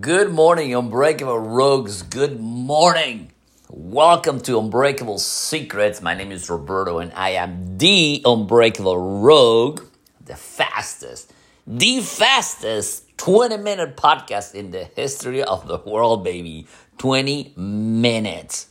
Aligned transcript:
Good 0.00 0.32
morning, 0.32 0.74
Unbreakable 0.74 1.38
Rogues. 1.38 2.00
Good 2.00 2.40
morning. 2.40 3.30
Welcome 3.68 4.40
to 4.40 4.58
Unbreakable 4.58 5.18
Secrets. 5.18 6.00
My 6.00 6.14
name 6.14 6.32
is 6.32 6.48
Roberto 6.48 6.98
and 6.98 7.12
I 7.12 7.32
am 7.32 7.76
the 7.76 8.22
Unbreakable 8.24 9.20
Rogue, 9.20 9.82
the 10.24 10.34
fastest, 10.34 11.34
the 11.66 12.00
fastest 12.00 13.18
20 13.18 13.58
minute 13.58 13.94
podcast 13.94 14.54
in 14.54 14.70
the 14.70 14.84
history 14.84 15.42
of 15.42 15.68
the 15.68 15.76
world, 15.76 16.24
baby. 16.24 16.66
20 16.96 17.52
minutes. 17.58 18.68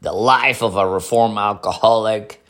The 0.00 0.12
life 0.12 0.62
of 0.62 0.74
a 0.76 0.88
reformed 0.88 1.36
alcoholic, 1.36 2.42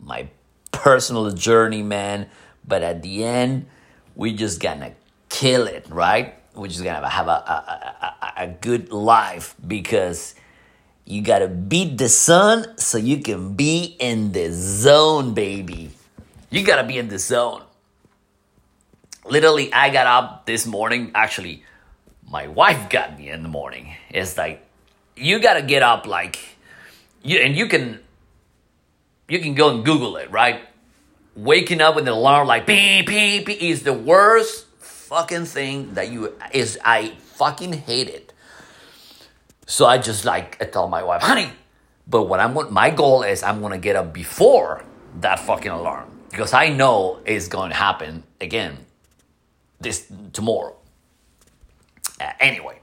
my 0.00 0.28
personal 0.70 1.32
journey, 1.32 1.82
man. 1.82 2.28
But 2.64 2.84
at 2.84 3.02
the 3.02 3.24
end, 3.24 3.66
we 4.14 4.32
just 4.32 4.60
gonna 4.60 4.92
kill 5.32 5.66
it, 5.66 5.86
right? 5.88 6.34
We're 6.54 6.68
just 6.68 6.84
gonna 6.84 7.08
have 7.08 7.26
a, 7.26 7.30
a, 7.30 8.16
a, 8.22 8.32
a 8.44 8.46
good 8.46 8.92
life 8.92 9.56
because 9.66 10.34
you 11.06 11.22
gotta 11.22 11.48
beat 11.48 11.96
the 11.96 12.10
sun 12.10 12.78
so 12.78 12.98
you 12.98 13.18
can 13.18 13.54
be 13.54 13.96
in 13.98 14.32
the 14.32 14.52
zone, 14.52 15.32
baby. 15.32 15.90
You 16.50 16.64
gotta 16.64 16.86
be 16.86 16.98
in 16.98 17.08
the 17.08 17.18
zone. 17.18 17.62
Literally, 19.24 19.72
I 19.72 19.88
got 19.88 20.06
up 20.06 20.44
this 20.44 20.66
morning. 20.66 21.12
Actually, 21.14 21.64
my 22.28 22.48
wife 22.48 22.90
got 22.90 23.18
me 23.18 23.30
in 23.30 23.42
the 23.42 23.48
morning. 23.48 23.94
It's 24.10 24.36
like 24.36 24.64
you 25.16 25.40
gotta 25.40 25.62
get 25.62 25.82
up 25.82 26.06
like 26.06 26.38
you 27.22 27.38
and 27.38 27.56
you 27.56 27.66
can 27.68 28.00
you 29.28 29.38
can 29.38 29.54
go 29.54 29.74
and 29.74 29.84
Google 29.84 30.16
it, 30.18 30.30
right? 30.30 30.60
Waking 31.34 31.80
up 31.80 31.94
with 31.94 32.06
an 32.06 32.12
alarm 32.12 32.46
like 32.46 32.66
beep 32.66 33.06
beep 33.06 33.46
beep 33.46 33.62
is 33.62 33.82
the 33.82 33.94
worst 33.94 34.66
fucking 35.12 35.44
thing 35.44 35.92
that 35.92 36.10
you 36.10 36.32
is 36.52 36.78
I 36.82 37.12
fucking 37.36 37.74
hate 37.74 38.08
it. 38.08 38.32
So 39.66 39.84
I 39.84 39.98
just 39.98 40.24
like 40.24 40.56
I 40.58 40.64
tell 40.64 40.88
my 40.88 41.02
wife, 41.02 41.20
honey, 41.20 41.50
but 42.08 42.22
what 42.22 42.40
I'm 42.40 42.54
my 42.72 42.88
goal 42.88 43.22
is 43.22 43.42
I'm 43.42 43.60
gonna 43.60 43.76
get 43.76 43.94
up 43.94 44.14
before 44.14 44.82
that 45.20 45.38
fucking 45.38 45.70
alarm 45.70 46.08
because 46.30 46.54
I 46.54 46.70
know 46.70 47.20
it's 47.26 47.48
to 47.48 47.76
happen 47.76 48.22
again 48.40 48.86
this 49.80 50.10
tomorrow. 50.32 50.76
Uh, 52.18 52.32
anyway, 52.40 52.80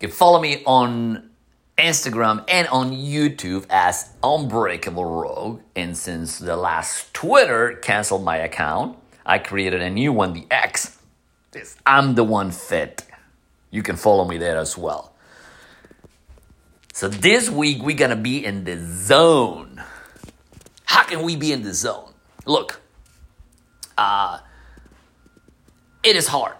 you 0.00 0.08
can 0.08 0.10
follow 0.10 0.40
me 0.40 0.62
on 0.64 1.28
Instagram 1.76 2.44
and 2.46 2.68
on 2.68 2.92
YouTube 2.92 3.66
as 3.68 4.10
Unbreakable 4.22 5.04
Rogue. 5.04 5.62
And 5.74 5.96
since 5.96 6.38
the 6.38 6.56
last 6.56 7.12
Twitter 7.12 7.72
canceled 7.82 8.24
my 8.24 8.36
account, 8.36 8.96
I 9.26 9.38
created 9.38 9.82
a 9.82 9.90
new 9.90 10.12
one, 10.12 10.34
the 10.34 10.46
X. 10.52 10.97
This 11.50 11.76
I'm 11.86 12.14
the 12.14 12.24
one 12.24 12.50
fit. 12.50 13.04
You 13.70 13.82
can 13.82 13.96
follow 13.96 14.26
me 14.26 14.38
there 14.38 14.58
as 14.58 14.76
well. 14.76 15.14
So 16.92 17.08
this 17.08 17.48
week 17.48 17.82
we're 17.82 17.96
gonna 17.96 18.16
be 18.16 18.44
in 18.44 18.64
the 18.64 18.78
zone. 18.78 19.82
How 20.84 21.04
can 21.04 21.22
we 21.22 21.36
be 21.36 21.52
in 21.52 21.62
the 21.62 21.74
zone? 21.74 22.12
Look, 22.44 22.80
uh, 23.96 24.40
it 26.02 26.16
is 26.16 26.26
hard. 26.26 26.54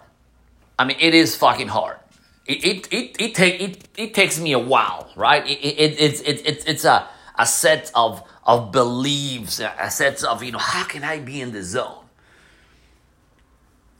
I 0.77 0.85
mean, 0.85 0.97
it 0.99 1.13
is 1.13 1.35
fucking 1.35 1.67
hard. 1.67 1.97
It 2.45 2.65
it 2.65 2.93
it 2.93 3.15
it, 3.19 3.35
take, 3.35 3.61
it, 3.61 3.87
it 3.97 4.13
takes 4.13 4.39
me 4.39 4.53
a 4.53 4.59
while, 4.59 5.11
right? 5.15 5.45
It, 5.45 5.59
it, 5.59 5.99
it's 5.99 6.21
it, 6.21 6.45
it, 6.47 6.63
it's 6.67 6.85
a 6.85 7.07
a 7.37 7.45
set 7.45 7.91
of 7.93 8.23
of 8.43 8.71
beliefs, 8.71 9.59
a 9.59 9.91
set 9.91 10.23
of 10.23 10.43
you 10.43 10.51
know, 10.51 10.57
how 10.57 10.83
can 10.83 11.03
I 11.03 11.19
be 11.19 11.41
in 11.41 11.51
the 11.51 11.63
zone? 11.63 12.05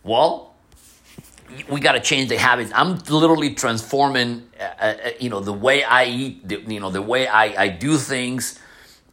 Well, 0.04 0.49
we 1.70 1.80
got 1.80 1.94
to 1.94 2.00
change 2.00 2.30
the 2.30 2.38
habits. 2.38 2.72
I'm 2.74 2.98
literally 3.10 3.54
transforming, 3.54 4.50
uh, 4.60 4.64
uh, 4.64 4.96
you 5.20 5.30
know, 5.30 5.40
the 5.40 5.54
way 5.54 5.84
I 5.84 6.06
eat, 6.06 6.48
the, 6.48 6.62
you 6.68 6.80
know, 6.80 6.90
the 6.90 7.02
way 7.02 7.28
I, 7.28 7.64
I 7.64 7.68
do 7.70 7.98
things, 7.98 8.60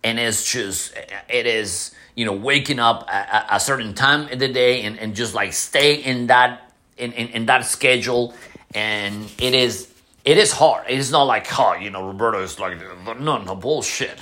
and 0.04 0.18
it's 0.18 0.50
just 0.50 0.94
it 1.28 1.46
is 1.46 1.92
you 2.14 2.24
know 2.24 2.32
waking 2.32 2.78
up 2.78 3.08
a 3.10 3.58
certain 3.60 3.92
time 3.94 4.28
in 4.28 4.38
the 4.38 4.48
day 4.48 4.82
and, 4.82 4.98
and 4.98 5.14
just 5.14 5.34
like 5.34 5.52
stay 5.52 5.96
in 5.96 6.28
that 6.28 6.72
in, 6.96 7.12
in, 7.12 7.28
in 7.28 7.46
that 7.46 7.64
schedule, 7.64 8.34
and 8.74 9.30
it 9.38 9.54
is 9.54 9.92
it 10.24 10.38
is 10.38 10.52
hard. 10.52 10.84
It's 10.88 11.10
not 11.10 11.24
like 11.24 11.46
oh 11.58 11.74
you 11.74 11.90
know 11.90 12.06
Roberto 12.06 12.42
is 12.42 12.58
like 12.58 12.78
no 13.18 13.38
no 13.38 13.54
bullshit. 13.56 14.18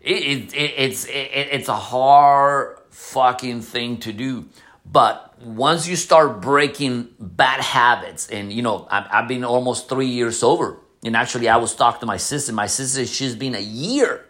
It, 0.00 0.22
it, 0.22 0.54
it 0.54 0.74
it's 0.76 1.04
it, 1.04 1.10
it's 1.10 1.68
a 1.68 1.76
hard 1.76 2.78
fucking 2.90 3.62
thing 3.62 3.98
to 3.98 4.12
do, 4.12 4.46
but 4.92 5.38
once 5.40 5.86
you 5.86 5.96
start 5.96 6.40
breaking 6.40 7.08
bad 7.18 7.60
habits, 7.60 8.28
and 8.28 8.52
you 8.52 8.62
know, 8.62 8.86
I've, 8.90 9.06
I've 9.10 9.28
been 9.28 9.44
almost 9.44 9.88
three 9.88 10.08
years 10.08 10.38
sober. 10.38 10.78
And 11.02 11.16
actually, 11.16 11.48
I 11.48 11.56
was 11.56 11.74
talking 11.74 12.00
to 12.00 12.06
my 12.06 12.18
sister. 12.18 12.52
My 12.52 12.66
sister, 12.66 13.06
she's 13.06 13.34
been 13.34 13.54
a 13.54 13.60
year. 13.60 14.26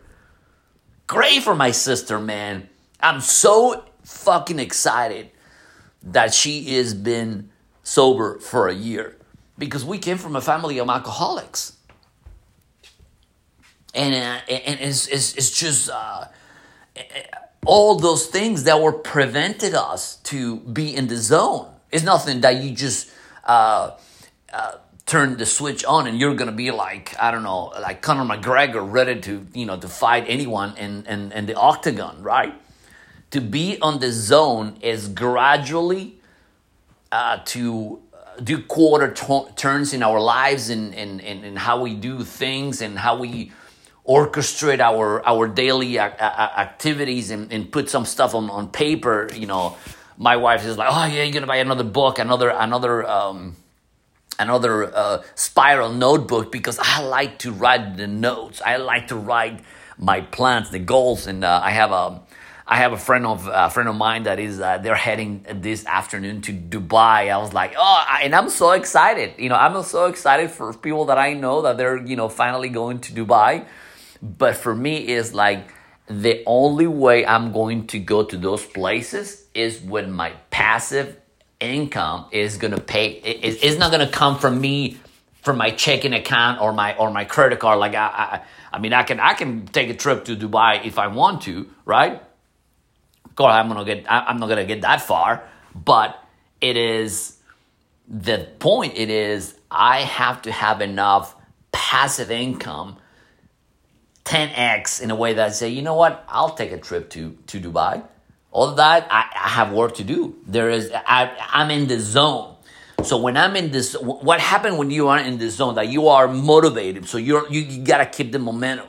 Great 1.06 1.42
for 1.42 1.54
my 1.54 1.72
sister, 1.72 2.20
man. 2.20 2.68
I'm 3.00 3.20
so 3.20 3.84
fucking 4.04 4.58
excited 4.58 5.30
that 6.02 6.32
she 6.32 6.76
has 6.76 6.94
been 6.94 7.50
sober 7.82 8.38
for 8.38 8.68
a 8.68 8.74
year 8.74 9.16
because 9.58 9.84
we 9.84 9.98
came 9.98 10.16
from 10.16 10.36
a 10.36 10.40
family 10.40 10.78
of 10.78 10.88
alcoholics. 10.88 11.76
And, 13.92 14.14
uh, 14.14 14.52
and 14.52 14.80
it's, 14.80 15.08
it's, 15.08 15.34
it's 15.34 15.50
just. 15.50 15.90
Uh, 15.90 16.26
all 17.66 17.96
those 17.96 18.26
things 18.26 18.64
that 18.64 18.80
were 18.80 18.92
prevented 18.92 19.74
us 19.74 20.16
to 20.16 20.56
be 20.60 20.94
in 20.94 21.08
the 21.08 21.16
zone. 21.16 21.68
It's 21.90 22.04
nothing 22.04 22.40
that 22.40 22.62
you 22.62 22.70
just 22.70 23.10
uh, 23.44 23.92
uh, 24.52 24.72
turn 25.06 25.36
the 25.36 25.46
switch 25.46 25.84
on 25.84 26.06
and 26.06 26.18
you're 26.18 26.34
gonna 26.34 26.52
be 26.52 26.70
like 26.70 27.14
I 27.20 27.30
don't 27.30 27.42
know, 27.42 27.72
like 27.80 28.00
Conor 28.00 28.24
McGregor, 28.24 28.90
ready 28.90 29.20
to 29.22 29.46
you 29.54 29.66
know 29.66 29.76
to 29.78 29.88
fight 29.88 30.24
anyone 30.28 30.76
in 30.76 31.04
in, 31.06 31.32
in 31.32 31.46
the 31.46 31.54
octagon, 31.54 32.22
right? 32.22 32.54
To 33.32 33.40
be 33.40 33.78
on 33.80 34.00
the 34.00 34.10
zone 34.10 34.76
is 34.80 35.08
gradually 35.08 36.16
uh, 37.12 37.38
to 37.46 38.00
do 38.42 38.62
quarter 38.62 39.12
t- 39.12 39.44
turns 39.56 39.92
in 39.92 40.02
our 40.02 40.20
lives 40.20 40.70
and, 40.70 40.94
and, 40.94 41.20
and, 41.20 41.44
and 41.44 41.58
how 41.58 41.80
we 41.82 41.94
do 41.94 42.24
things 42.24 42.80
and 42.80 42.98
how 42.98 43.18
we 43.18 43.52
orchestrate 44.06 44.80
our 44.80 45.24
our 45.26 45.46
daily 45.46 45.98
activities 45.98 47.30
and, 47.30 47.52
and 47.52 47.70
put 47.70 47.90
some 47.90 48.04
stuff 48.04 48.34
on, 48.34 48.48
on 48.50 48.68
paper 48.68 49.28
you 49.34 49.46
know 49.46 49.76
my 50.16 50.36
wife 50.36 50.64
is 50.64 50.78
like 50.78 50.88
oh 50.90 51.04
yeah 51.06 51.22
you're 51.22 51.32
gonna 51.32 51.46
buy 51.46 51.56
another 51.56 51.84
book 51.84 52.18
another 52.18 52.48
another 52.48 53.06
um, 53.08 53.56
another 54.38 54.92
uh, 54.94 55.22
spiral 55.34 55.92
notebook 55.92 56.50
because 56.50 56.78
i 56.82 57.02
like 57.02 57.38
to 57.38 57.52
write 57.52 57.96
the 57.96 58.06
notes 58.06 58.62
i 58.64 58.76
like 58.76 59.08
to 59.08 59.16
write 59.16 59.60
my 59.98 60.20
plans 60.20 60.70
the 60.70 60.78
goals 60.78 61.26
and 61.26 61.44
uh, 61.44 61.60
i 61.62 61.70
have 61.70 61.92
a 61.92 62.20
I 62.72 62.76
have 62.76 62.92
a 62.92 62.96
friend 62.96 63.26
of 63.26 63.50
a 63.52 63.68
friend 63.68 63.88
of 63.88 63.96
mine 63.96 64.22
that 64.22 64.38
is 64.38 64.60
uh, 64.60 64.78
they're 64.78 64.94
heading 64.94 65.44
this 65.54 65.84
afternoon 65.86 66.40
to 66.42 66.52
Dubai. 66.52 67.28
I 67.28 67.36
was 67.38 67.52
like, 67.52 67.74
oh, 67.76 68.04
and 68.22 68.32
I'm 68.32 68.48
so 68.48 68.70
excited. 68.70 69.34
You 69.38 69.48
know, 69.48 69.56
I'm 69.56 69.82
so 69.82 70.06
excited 70.06 70.52
for 70.52 70.72
people 70.74 71.06
that 71.06 71.18
I 71.18 71.32
know 71.32 71.62
that 71.62 71.78
they're 71.78 71.96
you 71.96 72.14
know 72.14 72.28
finally 72.28 72.68
going 72.68 73.00
to 73.00 73.12
Dubai 73.12 73.66
but 74.22 74.56
for 74.56 74.74
me, 74.74 74.98
it's 74.98 75.32
like 75.32 75.72
the 76.06 76.42
only 76.46 76.86
way 76.86 77.24
I'm 77.24 77.52
going 77.52 77.86
to 77.88 77.98
go 77.98 78.24
to 78.24 78.36
those 78.36 78.64
places 78.64 79.46
is 79.54 79.80
when 79.80 80.10
my 80.10 80.32
passive 80.50 81.16
income 81.60 82.26
is 82.32 82.56
going 82.56 82.74
to 82.74 82.80
pay. 82.80 83.10
It's 83.12 83.78
not 83.78 83.90
going 83.92 84.06
to 84.06 84.12
come 84.12 84.38
from 84.38 84.60
me 84.60 84.98
from 85.42 85.56
my 85.56 85.70
checking 85.70 86.12
account 86.12 86.60
or 86.60 86.72
my 86.72 86.96
or 86.96 87.10
my 87.10 87.24
credit 87.24 87.58
card. 87.58 87.78
Like 87.78 87.94
I, 87.94 88.06
I, 88.06 88.40
I 88.72 88.78
mean, 88.78 88.92
I 88.92 89.02
can 89.02 89.20
I 89.20 89.34
can 89.34 89.66
take 89.66 89.88
a 89.88 89.94
trip 89.94 90.24
to 90.26 90.36
Dubai 90.36 90.84
if 90.84 90.98
I 90.98 91.06
want 91.08 91.42
to, 91.42 91.68
right? 91.84 92.22
Of 93.24 93.34
course, 93.36 93.52
I'm 93.52 93.68
gonna 93.68 93.84
get. 93.84 94.06
I'm 94.08 94.38
not 94.38 94.48
gonna 94.48 94.66
get 94.66 94.82
that 94.82 95.00
far, 95.00 95.48
but 95.74 96.22
it 96.60 96.76
is 96.76 97.38
the 98.08 98.48
point. 98.58 98.94
It 98.96 99.08
is 99.08 99.56
I 99.70 100.00
have 100.00 100.42
to 100.42 100.52
have 100.52 100.80
enough 100.80 101.34
passive 101.72 102.30
income 102.30 102.96
10x 104.24 105.00
in 105.00 105.10
a 105.10 105.14
way 105.14 105.34
that 105.34 105.46
I 105.46 105.50
say, 105.50 105.68
you 105.68 105.82
know 105.82 105.94
what, 105.94 106.24
I'll 106.28 106.54
take 106.54 106.72
a 106.72 106.78
trip 106.78 107.10
to, 107.10 107.36
to 107.48 107.60
Dubai. 107.60 108.02
All 108.52 108.74
that, 108.74 109.06
I, 109.10 109.30
I 109.34 109.48
have 109.48 109.72
work 109.72 109.94
to 109.96 110.04
do. 110.04 110.36
There 110.46 110.70
is, 110.70 110.90
I, 110.92 111.32
I'm 111.52 111.70
in 111.70 111.86
the 111.86 111.98
zone. 111.98 112.56
So 113.04 113.18
when 113.18 113.36
I'm 113.36 113.56
in 113.56 113.70
this, 113.70 113.94
what 113.94 114.40
happened 114.40 114.76
when 114.76 114.90
you 114.90 115.08
are 115.08 115.18
in 115.18 115.38
this 115.38 115.54
zone 115.54 115.74
that 115.76 115.88
you 115.88 116.08
are 116.08 116.28
motivated? 116.28 117.06
So 117.08 117.18
you're 117.18 117.48
you, 117.50 117.60
you 117.60 117.84
gotta 117.84 118.06
keep 118.06 118.32
the 118.32 118.38
momentum. 118.38 118.88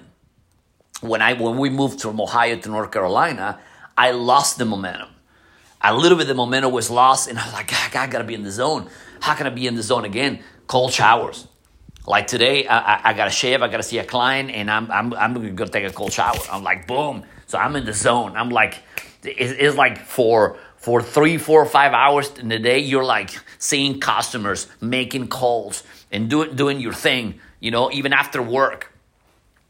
When 1.02 1.22
I 1.22 1.34
when 1.34 1.58
we 1.58 1.70
moved 1.70 2.02
from 2.02 2.20
Ohio 2.20 2.58
to 2.58 2.70
North 2.70 2.92
Carolina, 2.92 3.60
I 3.98 4.12
lost 4.12 4.58
the 4.58 4.66
momentum. 4.66 5.10
A 5.82 5.96
little 5.96 6.18
bit 6.18 6.28
the 6.28 6.36
momentum 6.36 6.72
was 6.72 6.90
lost, 6.90 7.30
and 7.30 7.40
I 7.40 7.46
was 7.46 7.54
like, 7.54 7.72
I 7.96 8.08
gotta 8.08 8.24
be 8.24 8.34
in 8.34 8.44
the 8.44 8.52
zone. 8.52 8.90
How 9.22 9.34
can 9.34 9.48
I 9.48 9.50
be 9.50 9.66
in 9.66 9.76
the 9.76 9.84
zone 9.84 10.06
again? 10.06 10.44
Cold 10.68 10.92
showers. 10.92 11.48
Like 12.08 12.28
today, 12.28 12.66
I, 12.66 12.78
I, 12.78 13.02
I 13.10 13.14
got 13.14 13.26
to 13.26 13.30
shave, 13.30 13.62
I 13.62 13.68
got 13.68 13.78
to 13.78 13.84
see 13.84 14.00
a 14.00 14.04
client, 14.04 14.50
and 14.52 14.72
I'm, 14.72 14.90
I'm, 14.92 15.14
I'm 15.14 15.34
going 15.34 15.56
to 15.56 15.66
take 15.68 15.86
a 15.86 15.94
cold 15.94 16.12
shower. 16.12 16.36
I'm 16.52 16.64
like, 16.64 16.88
boom. 16.88 17.24
So 17.46 17.58
I'm 17.58 17.76
in 17.76 17.86
the 17.86 17.94
zone. 17.94 18.36
I'm 18.36 18.50
like, 18.50 18.82
it's, 19.24 19.54
it's 19.58 19.78
like 19.78 20.00
for 20.00 20.58
for 20.78 21.00
three, 21.00 21.38
four, 21.38 21.64
five 21.68 21.94
hours 21.94 22.32
in 22.40 22.50
the 22.50 22.58
day, 22.58 22.80
you're 22.80 23.04
like 23.04 23.30
seeing 23.60 24.00
customers, 24.00 24.68
making 24.82 25.28
calls, 25.28 25.84
and 26.12 26.28
doing 26.28 26.56
doing 26.56 26.80
your 26.80 26.94
thing. 26.94 27.40
You 27.60 27.70
know, 27.70 27.92
even 27.92 28.14
after 28.14 28.42
work, 28.42 28.92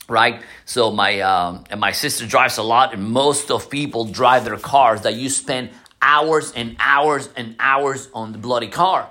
right? 0.07 0.42
So 0.63 0.92
my 0.92 1.19
um, 1.19 1.66
and 1.69 1.81
my 1.81 1.92
sister 1.92 2.25
drives 2.25 2.57
a 2.57 2.63
lot, 2.63 2.94
and 2.94 3.04
most 3.04 3.51
of 3.51 3.69
people 3.69 4.06
drive 4.06 4.45
their 4.45 4.57
cars 4.57 5.01
that 5.01 5.16
you 5.16 5.28
spend 5.30 5.72
hours 6.01 6.54
and 6.54 6.78
hours 6.80 7.28
and 7.36 7.57
hours 7.60 8.07
on 8.13 8.31
the 8.31 8.38
bloody 8.38 8.69
car. 8.69 9.10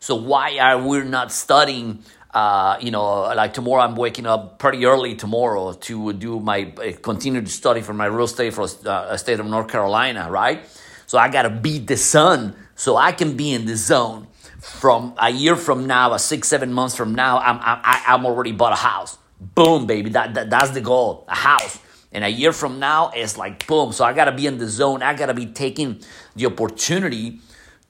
So 0.00 0.16
why 0.16 0.58
are 0.58 0.86
we 0.86 1.02
not 1.04 1.32
studying? 1.32 2.04
Uh, 2.38 2.78
you 2.80 2.92
know, 2.92 3.22
like 3.34 3.52
tomorrow 3.52 3.82
I'm 3.82 3.96
waking 3.96 4.24
up 4.24 4.60
pretty 4.60 4.86
early 4.86 5.16
tomorrow 5.16 5.72
to 5.72 6.12
do 6.12 6.38
my 6.38 6.72
uh, 6.76 6.92
continue 7.02 7.40
to 7.40 7.50
study 7.50 7.80
for 7.80 7.92
my 7.92 8.06
real 8.06 8.26
estate 8.26 8.54
for 8.54 8.68
uh, 8.86 9.16
state 9.16 9.40
of 9.40 9.46
North 9.46 9.66
Carolina, 9.66 10.28
right? 10.30 10.64
So 11.08 11.18
I 11.18 11.28
got 11.30 11.42
to 11.42 11.50
beat 11.50 11.88
the 11.88 11.96
sun 11.96 12.54
so 12.76 12.96
I 12.96 13.10
can 13.10 13.36
be 13.36 13.52
in 13.52 13.66
the 13.66 13.74
zone. 13.74 14.28
From 14.60 15.14
a 15.18 15.30
year 15.30 15.56
from 15.56 15.88
now, 15.88 16.12
a 16.12 16.18
six, 16.20 16.46
seven 16.46 16.72
months 16.72 16.94
from 16.94 17.12
now, 17.12 17.38
I'm, 17.38 17.58
I'm, 17.60 17.80
I'm 18.06 18.24
already 18.24 18.52
bought 18.52 18.72
a 18.72 18.76
house. 18.76 19.18
Boom, 19.40 19.88
baby. 19.88 20.10
That, 20.10 20.34
that, 20.34 20.48
that's 20.48 20.70
the 20.70 20.80
goal. 20.80 21.24
A 21.26 21.34
house. 21.34 21.80
And 22.12 22.22
a 22.22 22.28
year 22.28 22.52
from 22.52 22.78
now, 22.78 23.10
it's 23.16 23.36
like 23.36 23.66
boom. 23.66 23.90
So 23.90 24.04
I 24.04 24.12
got 24.12 24.26
to 24.26 24.32
be 24.32 24.46
in 24.46 24.58
the 24.58 24.68
zone. 24.68 25.02
I 25.02 25.14
got 25.14 25.26
to 25.26 25.34
be 25.34 25.46
taking 25.46 26.02
the 26.36 26.46
opportunity 26.46 27.40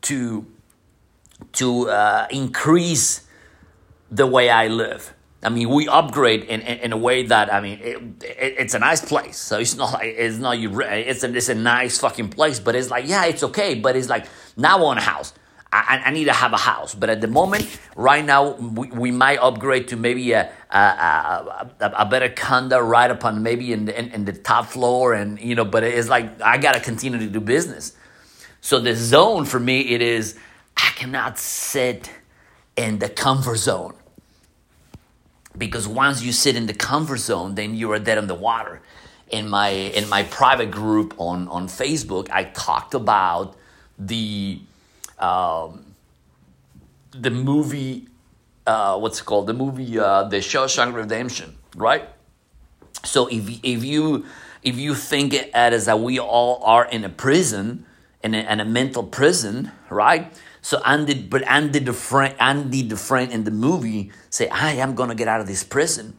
to, 0.08 0.46
to 1.52 1.90
uh, 1.90 2.26
increase 2.30 3.27
the 4.10 4.26
way 4.26 4.50
I 4.50 4.68
live. 4.68 5.14
I 5.42 5.50
mean, 5.50 5.68
we 5.68 5.86
upgrade 5.86 6.44
in, 6.44 6.60
in, 6.62 6.78
in, 6.80 6.92
a 6.92 6.96
way 6.96 7.22
that 7.24 7.52
I 7.52 7.60
mean, 7.60 7.78
it, 7.80 7.96
it, 8.24 8.54
it's 8.58 8.74
a 8.74 8.80
nice 8.80 9.04
place. 9.04 9.36
So 9.36 9.58
it's 9.58 9.76
not 9.76 9.92
like 9.92 10.14
it's 10.16 10.38
not 10.38 10.58
you. 10.58 10.80
It's 10.80 11.22
a 11.22 11.32
it's 11.34 11.48
a 11.48 11.54
nice 11.54 11.98
fucking 11.98 12.30
place. 12.30 12.58
But 12.58 12.74
it's 12.74 12.90
like 12.90 13.06
yeah, 13.06 13.24
it's 13.26 13.44
okay. 13.44 13.76
But 13.76 13.94
it's 13.94 14.08
like 14.08 14.26
now 14.56 14.78
I 14.78 14.80
want 14.80 14.98
a 14.98 15.02
house. 15.02 15.32
I, 15.70 16.02
I 16.06 16.10
need 16.10 16.24
to 16.24 16.32
have 16.32 16.52
a 16.54 16.58
house. 16.58 16.94
But 16.94 17.10
at 17.10 17.20
the 17.20 17.28
moment, 17.28 17.78
right 17.94 18.24
now, 18.24 18.52
we, 18.52 18.88
we 18.88 19.10
might 19.10 19.38
upgrade 19.38 19.88
to 19.88 19.96
maybe 19.96 20.32
a 20.32 20.50
a, 20.70 20.76
a, 20.76 21.70
a 21.98 22.06
better 22.06 22.30
condo 22.30 22.80
right 22.80 23.10
upon 23.10 23.42
maybe 23.42 23.72
in 23.72 23.84
the, 23.84 23.98
in, 23.98 24.08
in 24.08 24.24
the 24.24 24.32
top 24.32 24.66
floor, 24.66 25.14
and 25.14 25.38
you 25.40 25.54
know. 25.54 25.64
But 25.64 25.84
it's 25.84 26.08
like 26.08 26.40
I 26.40 26.58
gotta 26.58 26.80
continue 26.80 27.18
to 27.20 27.26
do 27.28 27.40
business. 27.40 27.92
So 28.60 28.80
the 28.80 28.96
zone 28.96 29.44
for 29.44 29.60
me, 29.60 29.80
it 29.90 30.02
is 30.02 30.36
I 30.76 30.90
cannot 30.96 31.38
sit 31.38 32.10
in 32.78 33.00
the 33.00 33.08
comfort 33.08 33.56
zone 33.56 33.94
because 35.58 35.88
once 35.88 36.22
you 36.22 36.32
sit 36.32 36.54
in 36.54 36.66
the 36.66 36.72
comfort 36.72 37.18
zone, 37.18 37.56
then 37.56 37.74
you 37.74 37.90
are 37.90 37.98
dead 37.98 38.16
in 38.16 38.28
the 38.28 38.34
water. 38.34 38.80
In 39.28 39.48
my 39.48 39.68
in 39.68 40.08
my 40.08 40.22
private 40.22 40.70
group 40.70 41.14
on 41.18 41.48
on 41.48 41.66
Facebook, 41.66 42.30
I 42.30 42.44
talked 42.44 42.94
about 42.94 43.56
the 43.98 44.60
um, 45.18 45.84
the 47.10 47.30
movie. 47.30 48.06
Uh, 48.66 48.98
what's 48.98 49.20
it 49.20 49.24
called? 49.24 49.46
The 49.46 49.54
movie 49.54 49.98
uh, 49.98 50.24
The 50.24 50.38
Shawshank 50.38 50.94
Redemption, 50.94 51.56
right? 51.76 52.08
So 53.04 53.26
if 53.26 53.60
if 53.62 53.84
you 53.84 54.24
if 54.62 54.76
you 54.76 54.94
think 54.94 55.34
it 55.34 55.50
as 55.52 55.86
that 55.86 56.00
we 56.00 56.18
all 56.18 56.62
are 56.64 56.86
in 56.86 57.04
a 57.04 57.08
prison 57.10 57.84
in 58.22 58.34
a, 58.34 58.38
in 58.52 58.60
a 58.60 58.64
mental 58.64 59.02
prison, 59.02 59.72
right? 59.90 60.32
So 60.68 60.82
Andy, 60.84 61.14
but 61.14 61.42
Andy 61.48 61.80
Dufresne, 61.80 62.34
Andy 62.38 62.82
Dufresne 62.82 63.30
in 63.30 63.44
the 63.44 63.50
movie 63.50 64.12
say, 64.28 64.50
"I 64.50 64.72
am 64.72 64.94
gonna 64.94 65.14
get 65.14 65.26
out 65.26 65.40
of 65.40 65.46
this 65.46 65.64
prison," 65.64 66.18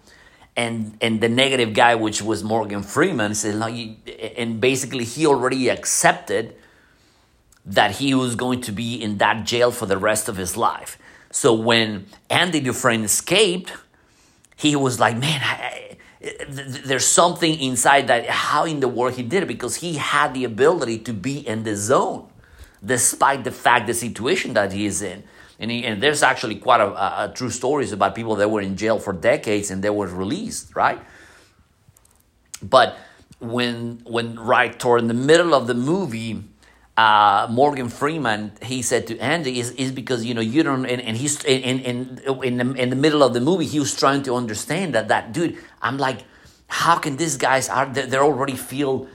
and 0.57 0.97
and 1.01 1.21
the 1.21 1.29
negative 1.29 1.75
guy, 1.75 1.93
which 1.93 2.19
was 2.23 2.43
Morgan 2.43 2.81
Freeman, 2.81 3.35
said, 3.35 3.57
"No," 3.57 3.67
and 3.67 4.59
basically 4.59 5.05
he 5.05 5.27
already 5.27 5.69
accepted 5.69 6.55
that 7.63 7.97
he 7.97 8.15
was 8.15 8.33
going 8.33 8.61
to 8.61 8.71
be 8.71 8.95
in 8.95 9.19
that 9.19 9.45
jail 9.45 9.69
for 9.69 9.85
the 9.85 9.99
rest 9.99 10.27
of 10.27 10.37
his 10.37 10.57
life. 10.57 10.97
So 11.29 11.53
when 11.53 12.07
Andy 12.27 12.59
Dufresne 12.59 13.03
escaped, 13.03 13.71
he 14.55 14.75
was 14.75 14.99
like, 14.99 15.15
"Man, 15.15 15.41
I, 15.43 15.97
there's 16.89 17.05
something 17.05 17.53
inside 17.59 18.07
that. 18.07 18.27
How 18.27 18.65
in 18.65 18.79
the 18.79 18.87
world 18.87 19.13
he 19.13 19.21
did 19.21 19.43
it? 19.43 19.47
Because 19.47 19.75
he 19.75 19.97
had 19.97 20.33
the 20.33 20.43
ability 20.43 20.97
to 21.05 21.13
be 21.13 21.37
in 21.47 21.65
the 21.65 21.75
zone." 21.75 22.28
Despite 22.83 23.43
the 23.43 23.51
fact 23.51 23.87
the 23.87 23.93
situation 23.93 24.53
that 24.53 24.71
he 24.71 24.85
is 24.85 25.01
in. 25.01 25.23
And, 25.59 25.69
he, 25.69 25.83
and 25.83 26.01
there's 26.01 26.23
actually 26.23 26.55
quite 26.55 26.79
a, 26.79 27.25
a, 27.25 27.33
true 27.35 27.49
stories 27.49 27.91
about 27.91 28.15
people 28.15 28.35
that 28.35 28.49
were 28.49 28.61
in 28.61 28.77
jail 28.77 28.97
for 28.97 29.11
decades 29.11 29.71
and 29.71 29.83
they 29.83 29.89
were 29.89 30.07
released, 30.07 30.73
right? 30.75 30.99
But 32.61 32.97
when 33.39 34.01
when 34.05 34.37
right 34.37 34.77
toward 34.77 35.01
in 35.01 35.07
the 35.07 35.13
middle 35.13 35.53
of 35.53 35.67
the 35.67 35.73
movie, 35.73 36.43
uh, 36.97 37.47
Morgan 37.49 37.87
Freeman 37.87 38.51
he 38.61 38.81
said 38.81 39.07
to 39.07 39.17
Andy 39.19 39.59
is 39.59 39.71
is 39.71 39.91
because 39.91 40.25
you 40.25 40.33
know 40.33 40.41
you 40.41 40.63
don't 40.63 40.85
and, 40.85 41.01
and 41.01 41.15
he's 41.15 41.43
in 41.45 41.79
in 41.79 42.19
in 42.43 42.57
the, 42.57 42.73
in 42.73 42.89
the 42.89 42.95
middle 42.95 43.23
of 43.23 43.33
the 43.33 43.39
movie 43.39 43.65
he 43.65 43.79
was 43.79 43.95
trying 43.95 44.23
to 44.23 44.35
understand 44.35 44.93
that 44.93 45.07
that 45.07 45.31
dude 45.31 45.57
I'm 45.81 45.97
like 45.97 46.19
how 46.67 46.97
can 46.97 47.15
these 47.15 47.37
guys 47.37 47.69
are 47.69 47.85
they, 47.85 48.05
they 48.05 48.17
already 48.17 48.55
feel 48.55 49.07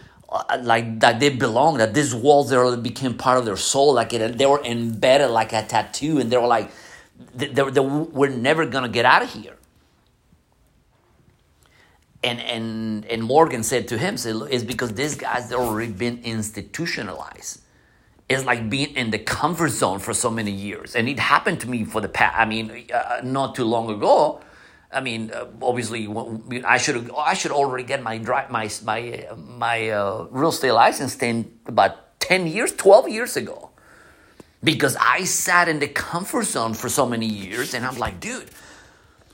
like 0.63 1.01
that 1.01 1.21
they 1.21 1.31
belong 1.31 1.79
that 1.79 1.95
these 1.95 2.15
walls 2.15 2.51
they 2.51 2.77
became 2.77 3.15
part 3.15 3.39
of 3.39 3.45
their 3.45 3.57
soul 3.57 3.95
like 3.95 4.13
it, 4.13 4.39
they 4.39 4.47
were 4.47 4.63
embedded 4.65 5.31
like 5.31 5.53
a 5.53 5.63
tattoo 5.63 6.19
and 6.19 6.31
they 6.31 6.37
were 6.37 6.47
like 6.47 6.71
they, 7.35 7.49
they, 7.49 7.71
they, 7.71 7.81
we're 7.81 8.31
never 8.31 8.67
gonna 8.67 8.89
get 8.89 9.05
out 9.05 9.23
of 9.23 9.33
here. 9.33 9.57
And 12.23 12.41
and 12.41 13.05
and 13.07 13.23
morgan 13.23 13.63
said 13.63 13.89
to 13.89 13.99
him 13.99 14.17
said, 14.17 14.37
it's 14.51 14.65
because 14.65 14.95
these 14.95 15.15
guys 15.15 15.49
they 15.51 15.57
already 15.57 15.93
been 15.93 16.21
institutionalized. 16.25 17.61
It's 18.29 18.45
like 18.45 18.71
being 18.71 18.95
in 18.97 19.11
the 19.11 19.19
comfort 19.19 19.71
zone 19.71 19.99
for 19.99 20.15
so 20.15 20.31
many 20.31 20.51
years. 20.51 20.97
And 20.97 21.09
it 21.09 21.19
happened 21.19 21.61
to 21.61 21.69
me 21.69 21.85
for 21.85 22.01
the 22.01 22.09
past 22.09 22.37
i 22.39 22.45
mean 22.45 22.87
uh, 22.93 23.21
not 23.23 23.55
too 23.55 23.65
long 23.65 23.91
ago 23.91 24.41
I 24.95 25.01
mean, 25.01 25.31
uh, 25.33 25.47
obviously, 25.61 26.09
I 26.65 26.79
should 26.79 27.11
I 27.17 27.35
should 27.35 27.51
already 27.51 27.85
get 27.85 28.03
my 28.03 28.19
my 28.49 28.71
my 28.85 29.29
my 29.37 29.89
uh, 29.91 30.27
real 30.31 30.51
estate 30.51 30.73
license 30.73 31.17
ten 31.17 31.59
about 31.67 32.21
ten 32.21 32.47
years, 32.47 32.73
twelve 32.73 33.09
years 33.09 33.37
ago, 33.37 33.71
because 34.63 34.97
I 35.01 35.25
sat 35.25 35.69
in 35.69 35.81
the 35.81 35.89
comfort 35.89 36.45
zone 36.47 36.75
for 36.75 36.89
so 36.89 37.07
many 37.07 37.27
years, 37.27 37.75
and 37.75 37.85
I'm 37.85 37.99
like, 37.99 38.21
dude. 38.21 38.51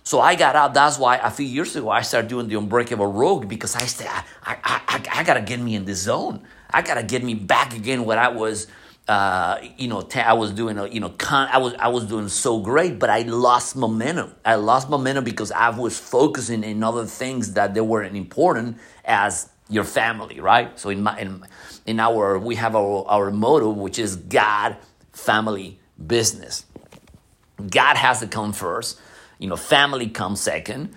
So 0.03 0.19
I 0.19 0.35
got 0.35 0.57
out. 0.57 0.75
That's 0.75 0.99
why 0.99 1.19
a 1.19 1.31
few 1.31 1.47
years 1.47 1.77
ago 1.77 1.89
I 1.91 2.01
started 2.03 2.29
doing 2.29 2.49
the 2.49 2.57
Unbreakable 2.57 3.07
Rogue 3.07 3.47
because 3.49 3.77
I 3.77 3.87
said 3.87 4.09
I 4.09 4.25
I, 4.43 4.81
I, 4.89 5.21
I 5.21 5.23
gotta 5.23 5.43
get 5.43 5.61
me 5.61 5.77
in 5.77 5.85
the 5.85 5.95
zone. 5.95 6.43
I 6.71 6.83
gotta 6.83 7.05
get 7.05 7.23
me 7.23 7.35
back 7.35 7.77
again 7.77 8.05
what 8.05 8.19
I 8.19 8.29
was 8.29 8.67
uh, 9.11 9.61
you 9.77 9.89
know, 9.89 10.07
I 10.15 10.35
was 10.35 10.53
doing, 10.53 10.79
a, 10.79 10.87
you 10.87 11.01
know, 11.01 11.09
con- 11.09 11.49
I 11.51 11.59
was 11.59 11.75
I 11.81 11.89
was 11.89 12.05
doing 12.05 12.29
so 12.29 12.61
great, 12.61 13.01
but 13.01 13.11
I 13.11 13.23
lost 13.23 13.75
momentum. 13.75 14.37
I 14.45 14.55
lost 14.55 14.89
momentum 14.89 15.25
because 15.25 15.51
I 15.51 15.71
was 15.71 15.99
focusing 15.99 16.63
in 16.63 16.85
other 16.85 17.05
things 17.07 17.55
that 17.55 17.75
they 17.75 17.81
weren't 17.81 18.15
important 18.15 18.79
as 19.05 19.51
your 19.69 19.83
family, 19.83 20.39
right? 20.39 20.79
So 20.79 20.91
in 20.91 21.03
my 21.03 21.19
in, 21.19 21.45
in 21.87 21.99
our 21.99 22.39
we 22.39 22.55
have 22.55 22.77
our 22.77 23.05
our 23.09 23.33
motto, 23.33 23.71
which 23.71 23.99
is 23.99 24.15
God, 24.15 24.77
family, 25.13 25.81
business. 26.07 26.65
God 27.69 27.97
has 27.97 28.21
to 28.21 28.29
come 28.29 28.53
first. 28.53 29.01
You 29.41 29.49
know, 29.49 29.57
family 29.57 30.09
comes 30.09 30.41
second, 30.41 30.95